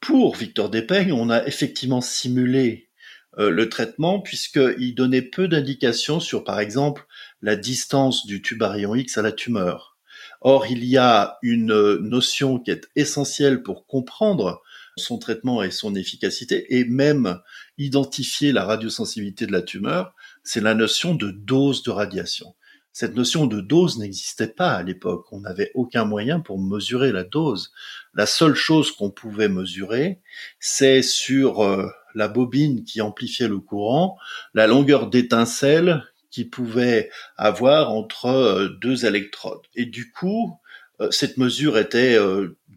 Pour 0.00 0.36
Victor 0.36 0.68
Despeigne, 0.68 1.12
on 1.12 1.30
a 1.30 1.46
effectivement 1.46 2.00
simulé 2.00 2.90
euh, 3.38 3.50
le 3.50 3.68
traitement 3.68 4.20
puisqu'il 4.20 4.94
donnait 4.94 5.22
peu 5.22 5.48
d'indications 5.48 6.20
sur, 6.20 6.44
par 6.44 6.60
exemple, 6.60 7.06
la 7.42 7.56
distance 7.56 8.26
du 8.26 8.42
tube 8.42 8.62
à 8.62 8.68
rayon 8.68 8.94
X 8.94 9.18
à 9.18 9.22
la 9.22 9.32
tumeur. 9.32 9.96
Or, 10.40 10.66
il 10.66 10.84
y 10.84 10.96
a 10.96 11.38
une 11.42 11.96
notion 11.96 12.58
qui 12.58 12.70
est 12.70 12.88
essentielle 12.94 13.62
pour 13.62 13.86
comprendre 13.86 14.62
son 14.96 15.18
traitement 15.18 15.62
et 15.62 15.70
son 15.70 15.94
efficacité, 15.94 16.76
et 16.76 16.84
même 16.84 17.38
identifier 17.78 18.52
la 18.52 18.64
radiosensibilité 18.64 19.46
de 19.46 19.52
la 19.52 19.62
tumeur, 19.62 20.14
c'est 20.42 20.62
la 20.62 20.74
notion 20.74 21.14
de 21.14 21.30
dose 21.30 21.82
de 21.82 21.90
radiation. 21.90 22.54
Cette 22.98 23.14
notion 23.14 23.46
de 23.46 23.60
dose 23.60 23.98
n'existait 23.98 24.48
pas 24.48 24.70
à 24.70 24.82
l'époque. 24.82 25.26
On 25.30 25.40
n'avait 25.40 25.70
aucun 25.74 26.06
moyen 26.06 26.40
pour 26.40 26.58
mesurer 26.58 27.12
la 27.12 27.24
dose. 27.24 27.72
La 28.14 28.24
seule 28.24 28.54
chose 28.54 28.90
qu'on 28.90 29.10
pouvait 29.10 29.50
mesurer, 29.50 30.22
c'est 30.60 31.02
sur 31.02 31.62
euh, 31.62 31.90
la 32.14 32.28
bobine 32.28 32.84
qui 32.84 33.02
amplifiait 33.02 33.48
le 33.48 33.58
courant, 33.58 34.16
la 34.54 34.66
longueur 34.66 35.10
d'étincelle 35.10 36.04
qui 36.30 36.46
pouvait 36.46 37.10
avoir 37.36 37.92
entre 37.92 38.28
euh, 38.28 38.68
deux 38.80 39.04
électrodes. 39.04 39.66
Et 39.74 39.84
du 39.84 40.10
coup, 40.10 40.58
euh, 41.02 41.10
cette 41.10 41.36
mesure 41.36 41.76
était 41.76 42.18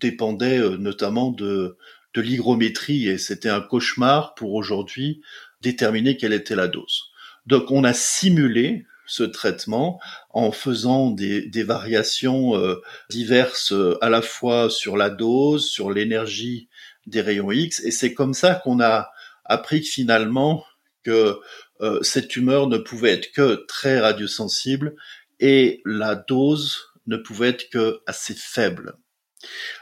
dépendait 0.01 0.60
notamment 0.77 1.32
de 1.32 1.77
de 2.13 2.22
l'hygrométrie 2.22 3.08
et 3.08 3.17
c'était 3.17 3.50
un 3.50 3.62
cauchemar 3.62 4.34
pour 4.36 4.54
aujourd'hui 4.54 5.22
déterminer 5.62 6.17
quelle 6.17 6.34
était 6.34 6.56
la 6.56 6.67
dose. 6.67 7.12
Donc 7.45 7.72
on 7.72 7.84
a 7.84 7.93
simulé 7.93 8.86
ce 9.06 9.24
traitement 9.24 10.00
en 10.30 10.52
faisant 10.52 11.10
des, 11.10 11.63
variations 11.63 12.56
euh, 12.56 12.82
diverses 13.10 13.74
euh, 13.74 13.98
à 14.02 14.10
la 14.10 14.22
fois 14.22 14.69
sur 14.69 14.98
la 14.98 15.10
dose, 15.10 15.67
sur 15.67 15.89
l'énergie 15.89 16.69
des 17.08 17.22
rayons 17.22 17.52
X, 17.52 17.80
et 17.84 17.91
c'est 17.91 18.13
comme 18.13 18.36
ça 18.36 18.54
qu'on 18.54 18.80
a 18.80 19.10
appris 19.45 19.82
finalement 19.82 20.63
que 21.04 21.39
euh, 21.82 22.02
cette 22.04 22.28
tumeur 22.28 22.67
ne 22.67 22.78
pouvait 22.78 23.13
être 23.13 23.32
que 23.32 23.65
très 23.67 24.00
radiosensible 24.00 24.95
et 25.39 25.82
la 25.86 26.13
dose 26.13 26.89
ne 27.08 27.17
pouvait 27.17 27.50
être 27.50 27.69
que 27.72 28.02
assez 28.06 28.36
faible. 28.36 28.93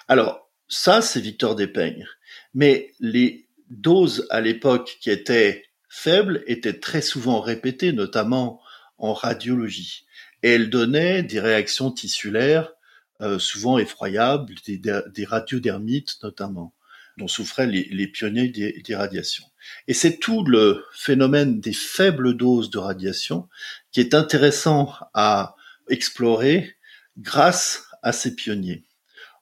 Alors 0.07 0.49
ça, 0.69 1.01
c'est 1.01 1.19
Victor 1.19 1.55
Despeigne. 1.55 2.07
Mais 2.53 2.93
les 2.99 3.47
doses 3.69 4.27
à 4.29 4.41
l'époque 4.41 4.97
qui 5.01 5.09
étaient 5.09 5.65
faibles 5.89 6.43
étaient 6.47 6.79
très 6.79 7.01
souvent 7.01 7.41
répétées, 7.41 7.91
notamment 7.91 8.61
en 8.97 9.13
radiologie. 9.13 10.05
Et 10.43 10.51
elles 10.51 10.69
donnaient 10.69 11.23
des 11.23 11.39
réactions 11.39 11.91
tissulaires 11.91 12.71
euh, 13.21 13.39
souvent 13.39 13.79
effroyables, 13.79 14.53
des, 14.67 15.25
radiodermites 15.25 16.17
notamment, 16.21 16.73
dont 17.17 17.27
souffraient 17.27 17.65
les, 17.65 18.07
pionniers 18.07 18.49
des, 18.49 18.81
des, 18.83 18.95
radiations. 18.95 19.45
Et 19.87 19.95
c'est 19.95 20.17
tout 20.17 20.43
le 20.43 20.85
phénomène 20.93 21.59
des 21.59 21.73
faibles 21.73 22.37
doses 22.37 22.69
de 22.69 22.77
radiation 22.77 23.49
qui 23.91 24.01
est 24.01 24.13
intéressant 24.13 24.93
à 25.15 25.55
explorer 25.89 26.75
grâce 27.17 27.87
à 28.03 28.11
ces 28.11 28.35
pionniers. 28.35 28.83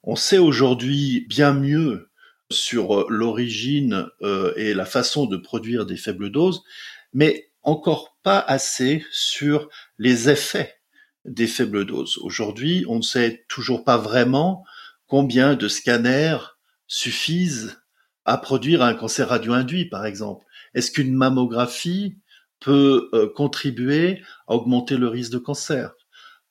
On 0.02 0.16
sait 0.16 0.38
aujourd'hui 0.38 1.26
bien 1.28 1.52
mieux 1.52 2.10
sur 2.50 3.10
l'origine 3.10 4.08
euh, 4.22 4.52
et 4.56 4.74
la 4.74 4.84
façon 4.84 5.26
de 5.26 5.36
produire 5.36 5.86
des 5.86 5.96
faibles 5.96 6.30
doses, 6.30 6.62
mais 7.12 7.50
encore 7.62 8.16
pas 8.22 8.38
assez 8.38 9.04
sur 9.10 9.68
les 9.98 10.28
effets 10.28 10.74
des 11.24 11.48
faibles 11.48 11.84
doses. 11.84 12.18
Aujourd'hui, 12.18 12.84
on 12.88 12.98
ne 12.98 13.02
sait 13.02 13.44
toujours 13.48 13.84
pas 13.84 13.98
vraiment 13.98 14.64
combien 15.08 15.54
de 15.54 15.68
scanners 15.68 16.38
suffisent 16.86 17.80
à 18.24 18.38
produire 18.38 18.82
un 18.82 18.94
cancer 18.94 19.28
radio-induit, 19.28 19.86
par 19.86 20.06
exemple. 20.06 20.44
Est-ce 20.74 20.90
qu'une 20.90 21.14
mammographie 21.14 22.16
peut 22.60 23.08
euh, 23.12 23.28
contribuer 23.34 24.22
à 24.46 24.54
augmenter 24.54 24.96
le 24.96 25.08
risque 25.08 25.32
de 25.32 25.38
cancer? 25.38 25.92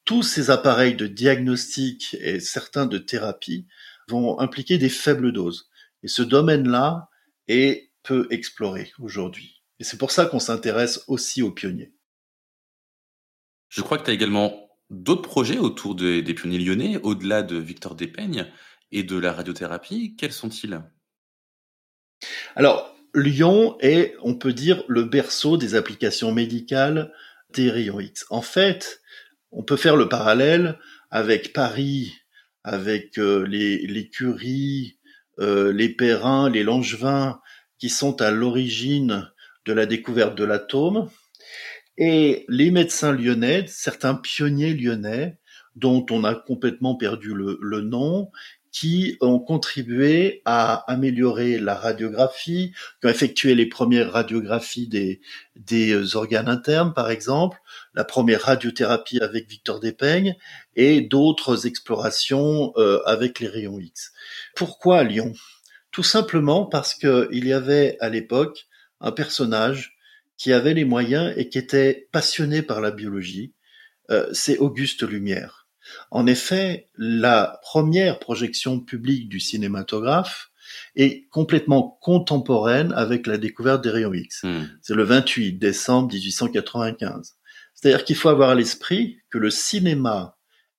Tous 0.04 0.24
ces 0.24 0.52
appareils 0.52 0.96
de 0.96 1.08
diagnostic 1.08 2.16
et 2.20 2.40
certains 2.40 2.86
de 2.86 2.98
thérapie 2.98 3.66
vont 4.08 4.40
impliquer 4.40 4.78
des 4.78 4.90
faibles 4.90 5.32
doses. 5.32 5.70
Et 6.06 6.08
ce 6.08 6.22
domaine-là 6.22 7.10
est 7.48 7.92
peu 8.04 8.28
exploré 8.30 8.92
aujourd'hui. 9.00 9.64
Et 9.80 9.84
c'est 9.84 9.98
pour 9.98 10.12
ça 10.12 10.28
qu'on 10.28 10.38
s'intéresse 10.38 11.04
aussi 11.08 11.42
aux 11.42 11.50
pionniers. 11.50 11.96
Je 13.70 13.82
crois 13.82 13.98
que 13.98 14.04
tu 14.04 14.12
as 14.12 14.14
également 14.14 14.70
d'autres 14.92 15.24
projets 15.24 15.58
autour 15.58 15.96
des 15.96 16.22
pionniers 16.36 16.60
lyonnais, 16.60 16.98
au-delà 17.02 17.42
de 17.42 17.58
Victor 17.58 17.96
Despeignes 17.96 18.46
et 18.92 19.02
de 19.02 19.18
la 19.18 19.34
radiothérapie. 19.34 20.16
Quels 20.16 20.32
sont-ils? 20.32 20.80
Alors, 22.56 22.96
Lyon 23.16 23.76
est, 23.80 24.16
on 24.22 24.36
peut 24.36 24.54
dire, 24.54 24.84
le 24.88 25.06
berceau 25.06 25.58
des 25.58 25.74
applications 25.74 26.32
médicales 26.32 27.12
des 27.52 27.72
rayons 27.72 28.00
X. 28.00 28.28
En 28.30 28.44
fait, 28.44 29.02
on 29.52 29.64
peut 29.64 29.76
faire 29.76 29.96
le 29.96 30.08
parallèle 30.08 30.78
avec 31.10 31.52
Paris, 31.52 32.14
avec 32.64 33.18
euh, 33.18 33.44
les, 33.48 34.10
Curies, 34.12 35.00
euh, 35.40 35.72
les 35.74 35.90
Perrins, 35.90 36.50
les 36.50 36.64
Langevins, 36.64 37.40
qui 37.78 37.90
sont 37.90 38.22
à 38.22 38.32
l'origine 38.32 39.32
de 39.66 39.74
la 39.74 39.86
découverte 39.86 40.38
de 40.38 40.44
l'atome. 40.44 41.10
Et 41.98 42.46
les 42.50 42.72
médecins 42.72 43.14
lyonnais, 43.14 43.66
certains 43.68 44.16
pionniers 44.16 44.74
lyonnais, 44.74 45.38
dont 45.76 46.06
on 46.10 46.24
a 46.24 46.36
complètement 46.36 46.96
perdu 46.96 47.34
le, 47.34 47.82
nom, 47.82 48.32
qui 48.76 49.16
ont 49.22 49.40
contribué 49.40 50.42
à 50.44 50.92
améliorer 50.92 51.60
la 51.60 51.76
radiographie, 51.76 52.74
qui 53.00 53.08
ont 53.08 53.10
effectué 53.10 53.56
les 53.56 53.68
premières 53.68 54.12
radiographies 54.12 54.90
des, 54.90 55.22
des 55.56 55.94
euh, 55.94 56.18
organes 56.18 56.50
internes, 56.50 56.94
par 56.94 57.10
exemple, 57.10 57.58
la 57.94 58.04
première 58.04 58.42
radiothérapie 58.42 59.22
avec 59.22 59.48
Victor 59.48 59.80
Despeignes 59.80 60.36
et 60.76 61.00
d'autres 61.00 61.68
explorations 61.68 62.74
euh, 62.76 63.00
avec 63.06 63.40
les 63.40 63.48
rayons 63.48 63.80
X. 63.80 64.12
Pourquoi 64.58 65.06
Lyon? 65.06 65.32
Tout 65.92 66.04
simplement 66.04 66.66
parce 66.66 66.96
qu'il 66.96 67.48
y 67.48 67.54
avait 67.54 67.96
à 68.02 68.10
l'époque 68.10 68.68
un 69.00 69.14
personnage 69.14 69.96
qui 70.36 70.52
avait 70.52 70.74
les 70.74 70.84
moyens 70.84 71.34
et 71.38 71.48
qui 71.48 71.60
était 71.60 72.10
passionné 72.12 72.62
par 72.62 72.82
la 72.82 72.92
biologie, 72.92 73.54
euh, 74.10 74.28
c'est 74.34 74.58
Auguste 74.58 75.04
Lumière. 75.04 75.65
En 76.12 76.28
effet, 76.28 76.90
la 76.98 77.60
première 77.62 78.20
projection 78.20 78.80
publique 78.80 79.30
du 79.30 79.40
cinématographe 79.40 80.52
est 80.96 81.28
complètement 81.30 81.98
contemporaine 82.02 82.92
avec 82.94 83.28
la 83.28 83.38
découverte 83.38 83.84
des 83.84 83.90
rayons 83.90 84.14
X. 84.14 84.44
Hmm. 84.44 84.64
C'est 84.82 84.96
le 84.96 85.04
28 85.04 85.54
décembre 85.54 86.14
1895. 86.14 87.36
C'est-à-dire 87.74 88.04
qu'il 88.04 88.16
faut 88.16 88.30
avoir 88.30 88.50
à 88.50 88.56
l'esprit 88.56 89.20
que 89.30 89.38
le 89.38 89.50
cinéma 89.50 90.38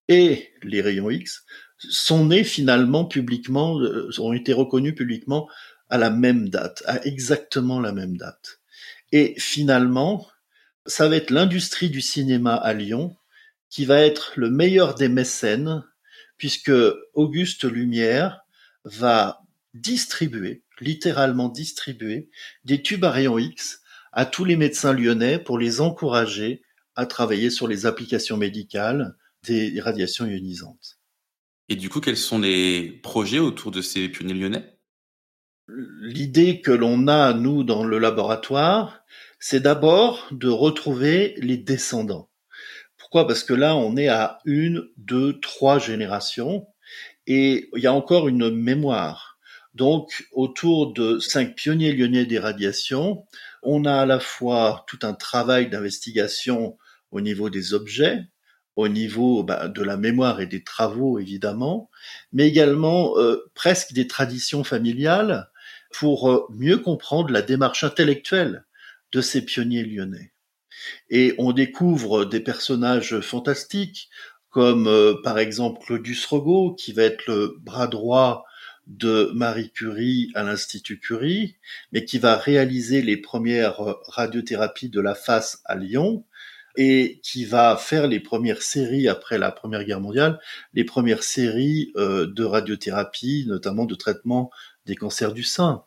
et 0.09 0.51
les 0.63 0.81
rayons 0.81 1.11
X 1.11 1.45
sont 1.79 2.27
nés 2.27 2.45
finalement 2.45 3.05
publiquement, 3.05 3.79
euh, 3.81 4.11
ont 4.19 4.33
été 4.33 4.53
reconnus 4.53 4.95
publiquement 4.95 5.49
à 5.89 5.99
la 5.99 6.11
même 6.11 6.49
date, 6.49 6.83
à 6.87 7.05
exactement 7.05 7.81
la 7.81 7.93
même 7.93 8.17
date. 8.17 8.61
Et 9.13 9.35
finalement, 9.39 10.27
ça 10.87 11.09
va 11.09 11.17
être 11.17 11.31
l'industrie 11.31 11.91
du 11.91 12.01
cinéma 12.01 12.55
à 12.55 12.73
Lyon 12.73 13.17
qui 13.77 13.85
va 13.85 14.01
être 14.01 14.33
le 14.37 14.49
meilleur 14.49 14.95
des 14.95 15.11
mécènes, 15.11 15.85
puisque 16.39 16.73
Auguste 17.13 17.65
Lumière 17.65 18.41
va 18.85 19.43
distribuer, 19.75 20.63
littéralement 20.81 21.51
distribuer, 21.51 22.31
des 22.65 22.81
tubes 22.81 23.05
à 23.05 23.11
rayons 23.11 23.37
X 23.37 23.83
à 24.13 24.25
tous 24.25 24.47
les 24.47 24.57
médecins 24.57 24.95
lyonnais 24.95 25.39
pour 25.39 25.59
les 25.59 25.83
encourager 25.83 26.63
à 26.95 27.05
travailler 27.05 27.51
sur 27.51 27.69
les 27.69 27.85
applications 27.85 28.39
médicales 28.39 29.15
des 29.43 29.79
radiations 29.79 30.25
ionisantes. 30.25 30.99
Et 31.69 31.77
du 31.77 31.91
coup, 31.91 32.01
quels 32.01 32.17
sont 32.17 32.39
les 32.39 32.91
projets 33.03 33.41
autour 33.41 33.73
de 33.73 33.83
ces 33.83 34.09
pionniers 34.09 34.33
lyonnais? 34.33 34.79
L'idée 35.69 36.63
que 36.63 36.73
l'on 36.73 37.09
a, 37.09 37.35
nous, 37.35 37.63
dans 37.63 37.85
le 37.85 37.99
laboratoire, 37.99 39.05
c'est 39.39 39.61
d'abord 39.61 40.27
de 40.31 40.49
retrouver 40.49 41.35
les 41.37 41.59
descendants. 41.59 42.31
Pourquoi? 43.07 43.29
Parce 43.29 43.45
que 43.45 43.55
là, 43.55 43.77
on 43.77 43.97
est 43.97 44.09
à 44.09 44.41
une, 44.45 44.89
deux, 44.97 45.39
trois 45.39 45.79
générations 45.79 46.67
et 47.29 47.71
il 47.77 47.81
y 47.81 47.87
a 47.87 47.93
encore 47.93 48.27
une 48.27 48.51
mémoire. 48.51 49.39
Donc, 49.75 50.27
autour 50.33 50.93
de 50.93 51.21
cinq 51.21 51.55
pionniers 51.55 51.93
lyonnais 51.93 52.27
des 52.27 52.41
radiations, 52.41 53.25
on 53.63 53.85
a 53.85 53.95
à 53.95 54.07
la 54.07 54.19
fois 54.19 54.85
tout 54.89 54.99
un 55.03 55.15
travail 55.15 55.71
d'investigation 55.71 56.79
au 57.13 57.21
niveau 57.21 57.49
des 57.49 57.75
objets, 57.75 58.25
au 58.75 58.89
niveau 58.89 59.45
bah, 59.45 59.69
de 59.69 59.85
la 59.85 59.97
mémoire 59.97 60.41
et 60.41 60.49
des 60.49 60.65
travaux 60.65 61.21
évidemment, 61.21 61.89
mais 62.33 62.49
également 62.49 63.17
euh, 63.19 63.49
presque 63.55 63.93
des 63.93 64.09
traditions 64.09 64.65
familiales 64.65 65.49
pour 65.93 66.29
euh, 66.29 66.45
mieux 66.51 66.79
comprendre 66.79 67.31
la 67.31 67.43
démarche 67.43 67.85
intellectuelle 67.85 68.65
de 69.13 69.21
ces 69.21 69.45
pionniers 69.45 69.85
lyonnais. 69.85 70.33
Et 71.11 71.35
on 71.39 71.53
découvre 71.53 72.25
des 72.25 72.41
personnages 72.41 73.21
fantastiques, 73.21 74.09
comme 74.51 74.87
euh, 74.87 75.15
par 75.23 75.39
exemple 75.39 75.85
Claudius 75.85 76.25
Rogo, 76.27 76.75
qui 76.75 76.93
va 76.93 77.03
être 77.03 77.27
le 77.27 77.57
bras 77.61 77.87
droit 77.87 78.45
de 78.87 79.31
Marie 79.35 79.71
Curie 79.71 80.31
à 80.35 80.43
l'Institut 80.45 81.01
Curie, 81.01 81.57
mais 81.93 82.05
qui 82.05 82.19
va 82.19 82.37
réaliser 82.37 83.03
les 83.03 83.17
premières 83.17 83.97
radiothérapies 84.07 84.91
de 84.91 85.01
la 85.01 85.15
face 85.15 85.61
à 85.65 85.75
Lyon, 85.75 86.25
et 86.77 87.21
qui 87.23 87.45
va 87.45 87.77
faire 87.77 88.07
les 88.07 88.21
premières 88.21 88.63
séries 88.63 89.09
après 89.09 89.39
la 89.39 89.51
Première 89.51 89.85
Guerre 89.85 90.01
mondiale, 90.01 90.39
les 90.75 90.85
premières 90.85 91.23
séries 91.23 91.93
euh, 91.97 92.27
de 92.27 92.45
radiothérapie, 92.45 93.45
notamment 93.49 93.87
de 93.87 93.95
traitement 93.95 94.51
des 94.85 94.95
cancers 94.95 95.33
du 95.33 95.43
sein. 95.43 95.85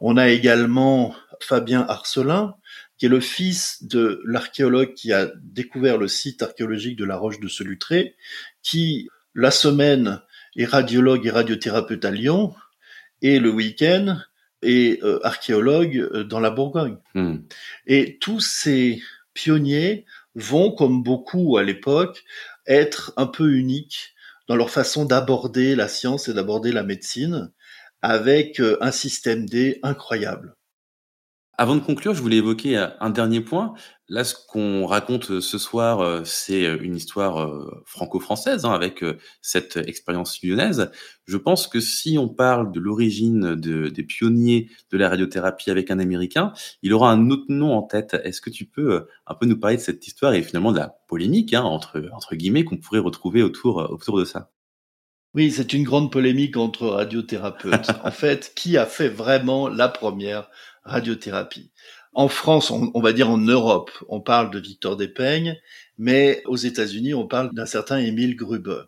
On 0.00 0.16
a 0.16 0.28
également 0.28 1.14
Fabien 1.40 1.84
Arcelin, 1.88 2.54
qui 2.98 3.06
est 3.06 3.10
le 3.10 3.20
fils 3.20 3.84
de 3.84 4.20
l'archéologue 4.24 4.94
qui 4.94 5.12
a 5.12 5.30
découvert 5.42 5.98
le 5.98 6.08
site 6.08 6.42
archéologique 6.42 6.96
de 6.96 7.04
la 7.04 7.16
Roche 7.16 7.40
de 7.40 7.48
Solutré, 7.48 8.16
qui, 8.62 9.08
la 9.34 9.50
semaine, 9.50 10.20
est 10.56 10.64
radiologue 10.64 11.26
et 11.26 11.30
radiothérapeute 11.30 12.04
à 12.04 12.10
Lyon, 12.10 12.54
et 13.22 13.38
le 13.38 13.50
week-end 13.50 14.18
est 14.62 15.02
euh, 15.04 15.24
archéologue 15.24 15.96
euh, 15.96 16.24
dans 16.24 16.40
la 16.40 16.50
Bourgogne. 16.50 16.98
Hmm. 17.14 17.36
Et 17.86 18.18
tous 18.18 18.40
ces 18.40 19.00
pionniers 19.32 20.04
vont, 20.34 20.72
comme 20.72 21.02
beaucoup 21.02 21.56
à 21.56 21.62
l'époque, 21.62 22.24
être 22.66 23.12
un 23.16 23.26
peu 23.26 23.54
uniques 23.54 24.14
dans 24.48 24.56
leur 24.56 24.70
façon 24.70 25.04
d'aborder 25.04 25.76
la 25.76 25.88
science 25.88 26.28
et 26.28 26.34
d'aborder 26.34 26.72
la 26.72 26.82
médecine 26.82 27.52
avec 28.02 28.60
euh, 28.60 28.76
un 28.80 28.92
système 28.92 29.46
D 29.46 29.78
incroyable. 29.82 30.57
Avant 31.60 31.74
de 31.74 31.80
conclure, 31.80 32.14
je 32.14 32.22
voulais 32.22 32.36
évoquer 32.36 32.78
euh, 32.78 32.86
un 33.00 33.10
dernier 33.10 33.40
point. 33.40 33.74
Là, 34.08 34.22
ce 34.22 34.36
qu'on 34.46 34.86
raconte 34.86 35.32
euh, 35.32 35.40
ce 35.40 35.58
soir, 35.58 36.24
c'est 36.24 36.64
une 36.64 36.94
histoire 36.94 37.50
franco-française 37.84 38.64
hein, 38.64 38.70
avec 38.70 39.04
cette 39.42 39.76
expérience 39.76 40.40
lyonnaise. 40.40 40.92
Je 41.26 41.36
pense 41.36 41.66
que 41.66 41.80
si 41.80 42.16
on 42.16 42.28
parle 42.28 42.70
de 42.70 42.78
l'origine 42.78 43.56
des 43.56 44.02
pionniers 44.04 44.70
de 44.92 44.98
la 44.98 45.08
radiothérapie 45.08 45.70
avec 45.72 45.90
un 45.90 45.98
Américain, 45.98 46.52
il 46.82 46.94
aura 46.94 47.10
un 47.10 47.28
autre 47.30 47.46
nom 47.48 47.72
en 47.72 47.82
tête. 47.82 48.16
Est-ce 48.22 48.40
que 48.40 48.50
tu 48.50 48.64
peux 48.64 49.08
un 49.26 49.34
peu 49.34 49.46
nous 49.46 49.58
parler 49.58 49.76
de 49.76 49.82
cette 49.82 50.06
histoire 50.06 50.34
et 50.34 50.42
finalement 50.42 50.70
de 50.70 50.78
la 50.78 50.96
polémique, 51.08 51.54
hein, 51.54 51.62
entre, 51.62 52.08
entre 52.14 52.36
guillemets, 52.36 52.64
qu'on 52.64 52.76
pourrait 52.76 53.00
retrouver 53.00 53.42
autour, 53.42 53.78
autour 53.90 54.18
de 54.18 54.24
ça? 54.24 54.52
Oui, 55.34 55.50
c'est 55.50 55.74
une 55.74 55.84
grande 55.84 56.10
polémique 56.10 56.56
entre 56.56 56.86
radiothérapeutes. 56.86 57.90
en 58.04 58.10
fait, 58.10 58.52
qui 58.56 58.78
a 58.78 58.86
fait 58.86 59.08
vraiment 59.08 59.68
la 59.68 59.88
première 59.88 60.48
radiothérapie 60.84 61.70
En 62.12 62.28
France, 62.28 62.70
on, 62.70 63.00
va 63.00 63.12
dire 63.12 63.30
en 63.30 63.38
Europe, 63.38 63.90
on 64.08 64.20
parle 64.20 64.50
de 64.50 64.58
Victor 64.58 64.96
Despeignes, 64.96 65.56
mais 65.98 66.42
aux 66.46 66.56
États-Unis, 66.56 67.14
on 67.14 67.26
parle 67.26 67.54
d'un 67.54 67.66
certain 67.66 67.98
Émile 67.98 68.36
Gruber. 68.36 68.82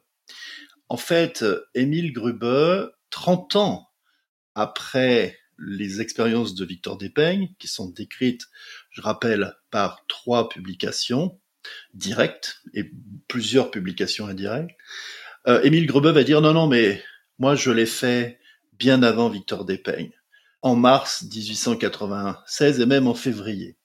En 0.88 0.96
fait, 0.96 1.44
Émile 1.74 2.12
Gruber, 2.12 2.86
30 3.10 3.56
ans 3.56 3.90
après 4.54 5.38
les 5.58 6.00
expériences 6.00 6.54
de 6.54 6.64
Victor 6.64 6.96
Despeignes, 6.96 7.50
qui 7.58 7.68
sont 7.68 7.90
décrites, 7.90 8.46
je 8.90 9.02
rappelle, 9.02 9.54
par 9.70 10.06
trois 10.08 10.48
publications 10.48 11.38
directes 11.94 12.62
et 12.74 12.90
plusieurs 13.28 13.70
publications 13.70 14.26
indirectes, 14.26 14.70
euh, 15.46 15.62
Émile 15.62 15.86
Gruber 15.86 16.12
va 16.12 16.24
dire 16.24 16.40
non, 16.40 16.52
non, 16.52 16.66
mais 16.66 17.02
moi 17.38 17.54
je 17.54 17.70
l'ai 17.70 17.86
fait 17.86 18.38
bien 18.72 19.02
avant 19.02 19.28
Victor 19.28 19.64
Despeignes, 19.64 20.12
en 20.62 20.76
mars 20.76 21.22
1896 21.22 22.80
et 22.80 22.86
même 22.86 23.06
en 23.06 23.14
février. 23.14 23.76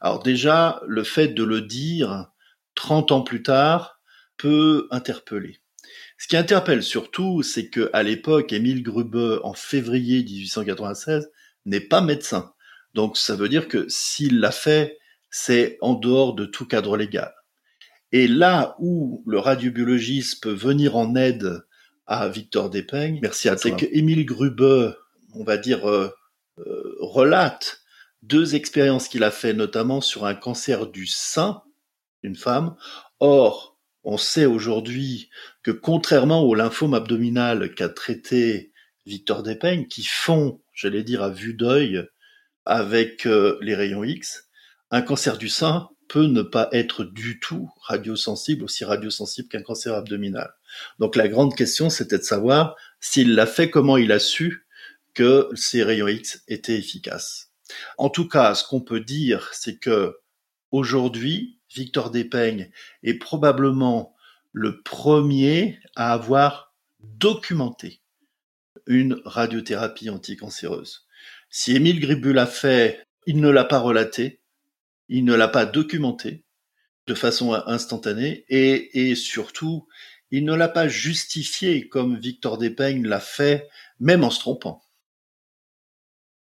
Alors 0.00 0.22
déjà, 0.22 0.80
le 0.86 1.04
fait 1.04 1.28
de 1.28 1.42
le 1.42 1.60
dire 1.60 2.30
30 2.74 3.12
ans 3.12 3.22
plus 3.22 3.42
tard 3.42 4.00
peut 4.36 4.86
interpeller. 4.90 5.60
Ce 6.18 6.26
qui 6.26 6.36
interpelle 6.36 6.82
surtout, 6.82 7.42
c'est 7.42 7.68
que 7.68 7.90
à 7.92 8.02
l'époque, 8.02 8.52
Émile 8.52 8.82
Grube, 8.82 9.40
en 9.42 9.54
février 9.54 10.22
1896, 10.22 11.30
n'est 11.66 11.80
pas 11.80 12.00
médecin. 12.00 12.52
Donc 12.94 13.16
ça 13.16 13.36
veut 13.36 13.48
dire 13.48 13.68
que 13.68 13.86
s'il 13.88 14.40
l'a 14.40 14.50
fait, 14.50 14.98
c'est 15.30 15.78
en 15.80 15.94
dehors 15.94 16.34
de 16.34 16.46
tout 16.46 16.66
cadre 16.66 16.96
légal. 16.96 17.32
Et 18.12 18.26
là 18.26 18.74
où 18.78 19.22
le 19.26 19.38
radiobiologiste 19.38 20.42
peut 20.42 20.52
venir 20.52 20.96
en 20.96 21.14
aide 21.14 21.62
à 22.06 22.28
Victor 22.28 22.70
Despeignes, 22.70 23.18
merci 23.20 23.48
à 23.48 23.56
c'est 23.56 23.76
que 23.76 23.86
Émile 23.92 24.24
Grube, 24.24 24.94
on 25.34 25.44
va 25.44 25.58
dire, 25.58 25.88
euh, 25.88 26.08
relate 27.00 27.82
deux 28.22 28.54
expériences 28.54 29.08
qu'il 29.08 29.24
a 29.24 29.30
fait, 29.30 29.52
notamment 29.52 30.00
sur 30.00 30.24
un 30.24 30.34
cancer 30.34 30.86
du 30.86 31.06
sein 31.06 31.62
d'une 32.22 32.36
femme. 32.36 32.74
Or, 33.20 33.78
on 34.04 34.16
sait 34.16 34.46
aujourd'hui 34.46 35.30
que 35.62 35.70
contrairement 35.70 36.42
au 36.42 36.54
lymphome 36.54 36.94
abdominal 36.94 37.74
qu'a 37.74 37.88
traité 37.88 38.72
Victor 39.06 39.42
Despeignes, 39.42 39.86
qui 39.86 40.04
font, 40.04 40.60
j'allais 40.74 41.02
dire 41.02 41.22
à 41.22 41.30
vue 41.30 41.54
d'œil, 41.54 42.06
avec 42.64 43.26
euh, 43.26 43.58
les 43.62 43.74
rayons 43.74 44.04
X, 44.04 44.48
un 44.90 45.02
cancer 45.02 45.38
du 45.38 45.48
sein 45.48 45.88
peut 46.08 46.26
ne 46.26 46.42
pas 46.42 46.68
être 46.72 47.04
du 47.04 47.38
tout 47.38 47.70
radiosensible, 47.82 48.64
aussi 48.64 48.84
radiosensible 48.84 49.48
qu'un 49.48 49.62
cancer 49.62 49.94
abdominal. 49.94 50.52
Donc 50.98 51.16
la 51.16 51.28
grande 51.28 51.54
question, 51.54 51.90
c'était 51.90 52.18
de 52.18 52.22
savoir 52.22 52.76
s'il 53.00 53.34
l'a 53.34 53.46
fait, 53.46 53.70
comment 53.70 53.96
il 53.96 54.12
a 54.12 54.18
su 54.18 54.66
que 55.18 55.50
ces 55.56 55.82
rayons 55.82 56.06
X 56.06 56.44
étaient 56.46 56.78
efficaces. 56.78 57.50
En 57.96 58.08
tout 58.08 58.28
cas, 58.28 58.54
ce 58.54 58.62
qu'on 58.62 58.80
peut 58.80 59.00
dire, 59.00 59.50
c'est 59.52 59.76
que 59.76 60.16
aujourd'hui, 60.70 61.58
Victor 61.74 62.12
Despeignes 62.12 62.70
est 63.02 63.18
probablement 63.18 64.14
le 64.52 64.80
premier 64.80 65.80
à 65.96 66.12
avoir 66.12 66.72
documenté 67.00 68.00
une 68.86 69.20
radiothérapie 69.24 70.08
anticancéreuse. 70.08 71.08
Si 71.50 71.74
Émile 71.74 71.98
Gribu 71.98 72.32
l'a 72.32 72.46
fait, 72.46 73.04
il 73.26 73.40
ne 73.40 73.48
l'a 73.48 73.64
pas 73.64 73.80
relaté, 73.80 74.40
il 75.08 75.24
ne 75.24 75.34
l'a 75.34 75.48
pas 75.48 75.66
documenté 75.66 76.44
de 77.08 77.14
façon 77.14 77.54
instantanée 77.66 78.44
et, 78.48 79.10
et 79.10 79.16
surtout, 79.16 79.88
il 80.30 80.44
ne 80.44 80.54
l'a 80.54 80.68
pas 80.68 80.86
justifié 80.86 81.88
comme 81.88 82.20
Victor 82.20 82.56
Despeignes 82.56 83.04
l'a 83.04 83.18
fait, 83.18 83.68
même 83.98 84.22
en 84.22 84.30
se 84.30 84.38
trompant. 84.38 84.84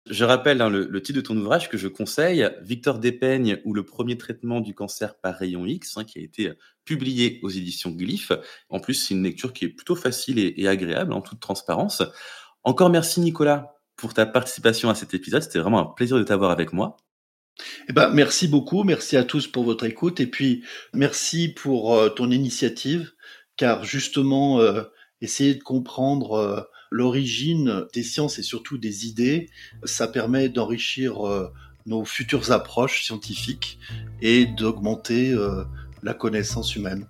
Je 0.08 0.24
rappelle 0.24 0.62
hein, 0.62 0.70
le, 0.70 1.02
titre 1.02 1.18
de 1.18 1.26
ton 1.26 1.36
ouvrage 1.36 1.68
que 1.68 1.78
je 1.78 1.88
conseille, 1.88 2.48
Victor 2.62 3.00
Despeignes 3.00 3.60
ou 3.66 3.74
le 3.74 3.84
premier 3.84 4.18
traitement 4.18 4.62
du 4.62 4.76
cancer 4.76 5.16
par 5.16 5.36
rayon 5.36 5.66
X, 5.66 5.98
hein, 5.98 6.04
qui 6.04 6.20
a 6.20 6.22
été 6.22 6.54
publié 6.84 7.40
aux 7.42 7.50
éditions 7.50 7.90
Glyph. 7.90 8.32
En 8.70 8.80
plus, 8.80 8.94
c'est 8.94 9.16
une 9.16 9.24
lecture 9.24 9.52
qui 9.52 9.66
est 9.66 9.70
plutôt 9.70 9.96
facile 9.96 10.38
et, 10.38 10.68
agréable, 10.68 11.12
en 11.12 11.22
toute 11.22 11.40
transparence. 11.40 12.04
Encore 12.64 12.92
merci 12.92 13.20
Nicolas 13.20 13.76
pour 13.96 14.14
ta 14.14 14.28
participation 14.28 14.92
à 14.92 14.96
cet 14.96 15.16
épisode. 15.16 15.42
C'était 15.42 15.60
vraiment 15.60 15.80
un 15.80 15.94
plaisir 15.94 16.18
de 16.18 16.24
t'avoir 16.24 16.52
avec 16.52 16.72
moi. 16.72 16.98
Eh 17.90 17.94
ben, 17.94 18.10
merci 18.10 18.48
beaucoup, 18.48 18.84
merci 18.84 19.18
à 19.18 19.24
tous 19.24 19.48
pour 19.48 19.64
votre 19.64 19.86
écoute 19.86 20.20
et 20.20 20.28
puis 20.28 20.64
merci 20.94 21.48
pour 21.48 21.96
euh, 21.96 22.10
ton 22.10 22.30
initiative, 22.30 23.14
car 23.56 23.86
justement, 23.86 24.60
euh, 24.60 24.84
essayer 25.22 25.56
de 25.56 25.64
comprendre 25.64 26.34
euh, 26.34 26.62
l'origine 26.92 27.86
des 27.94 28.04
sciences 28.04 28.40
et 28.40 28.44
surtout 28.44 28.78
des 28.78 29.08
idées, 29.08 29.50
ça 29.84 30.08
permet 30.08 30.50
d'enrichir 30.50 31.28
euh, 31.28 31.52
nos 31.86 32.06
futures 32.06 32.52
approches 32.52 33.04
scientifiques 33.04 33.80
et 34.22 34.46
d'augmenter 34.46 35.32
euh, 35.32 35.64
la 36.04 36.14
connaissance 36.14 36.76
humaine. 36.76 37.08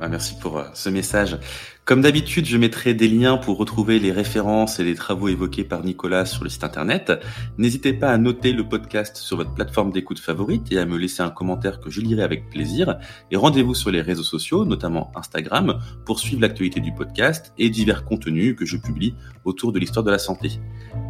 Ah, 0.00 0.08
merci 0.08 0.34
pour 0.40 0.58
euh, 0.58 0.64
ce 0.74 0.88
message. 0.88 1.38
Comme 1.84 2.00
d'habitude, 2.00 2.46
je 2.46 2.56
mettrai 2.56 2.94
des 2.94 3.08
liens 3.08 3.36
pour 3.36 3.58
retrouver 3.58 3.98
les 3.98 4.12
références 4.12 4.78
et 4.78 4.84
les 4.84 4.94
travaux 4.94 5.26
évoqués 5.26 5.64
par 5.64 5.82
Nicolas 5.82 6.26
sur 6.26 6.44
le 6.44 6.48
site 6.48 6.62
internet. 6.62 7.12
N'hésitez 7.58 7.92
pas 7.92 8.12
à 8.12 8.18
noter 8.18 8.52
le 8.52 8.62
podcast 8.68 9.16
sur 9.16 9.36
votre 9.36 9.52
plateforme 9.52 9.90
d'écoute 9.90 10.20
favorite 10.20 10.70
et 10.70 10.78
à 10.78 10.86
me 10.86 10.96
laisser 10.96 11.24
un 11.24 11.30
commentaire 11.30 11.80
que 11.80 11.90
je 11.90 12.00
lirai 12.00 12.22
avec 12.22 12.48
plaisir. 12.50 13.00
Et 13.32 13.36
rendez-vous 13.36 13.74
sur 13.74 13.90
les 13.90 14.00
réseaux 14.00 14.22
sociaux, 14.22 14.64
notamment 14.64 15.10
Instagram, 15.16 15.80
pour 16.04 16.20
suivre 16.20 16.42
l'actualité 16.42 16.78
du 16.78 16.94
podcast 16.94 17.52
et 17.58 17.68
divers 17.68 18.04
contenus 18.04 18.54
que 18.54 18.64
je 18.64 18.76
publie 18.76 19.16
autour 19.44 19.72
de 19.72 19.80
l'histoire 19.80 20.04
de 20.04 20.12
la 20.12 20.20
santé. 20.20 20.60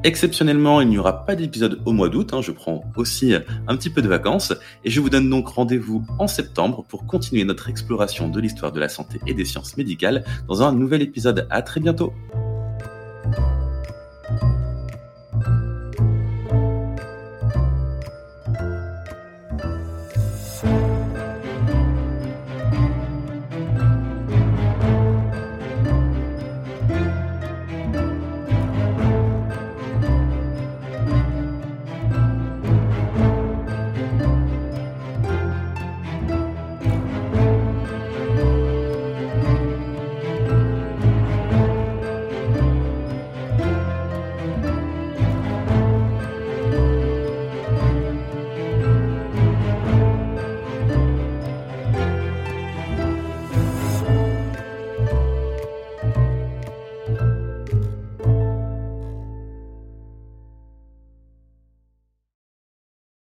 Exceptionnellement, 0.04 0.80
il 0.80 0.88
n'y 0.88 0.96
aura 0.96 1.26
pas 1.26 1.34
d'épisode 1.34 1.82
au 1.84 1.92
mois 1.92 2.08
d'août, 2.08 2.32
hein, 2.32 2.40
je 2.40 2.50
prends 2.50 2.82
aussi 2.96 3.34
un 3.34 3.76
petit 3.76 3.90
peu 3.90 4.00
de 4.00 4.08
vacances 4.08 4.54
et 4.84 4.90
je 4.90 5.00
vous 5.00 5.10
donne 5.10 5.28
donc 5.28 5.48
rendez-vous 5.48 6.02
en 6.18 6.26
septembre 6.26 6.82
pour 6.88 7.06
continuer 7.06 7.44
notre 7.44 7.68
exploration 7.68 8.28
de 8.28 8.40
l'histoire 8.40 8.72
de 8.72 8.80
la 8.80 8.88
santé 8.88 9.20
et 9.26 9.34
des 9.34 9.44
sciences 9.44 9.76
médicales 9.76 10.24
dans 10.48 10.61
un 10.64 10.72
nouvel 10.72 11.02
épisode. 11.02 11.46
À 11.50 11.62
très 11.62 11.80
bientôt. 11.80 12.12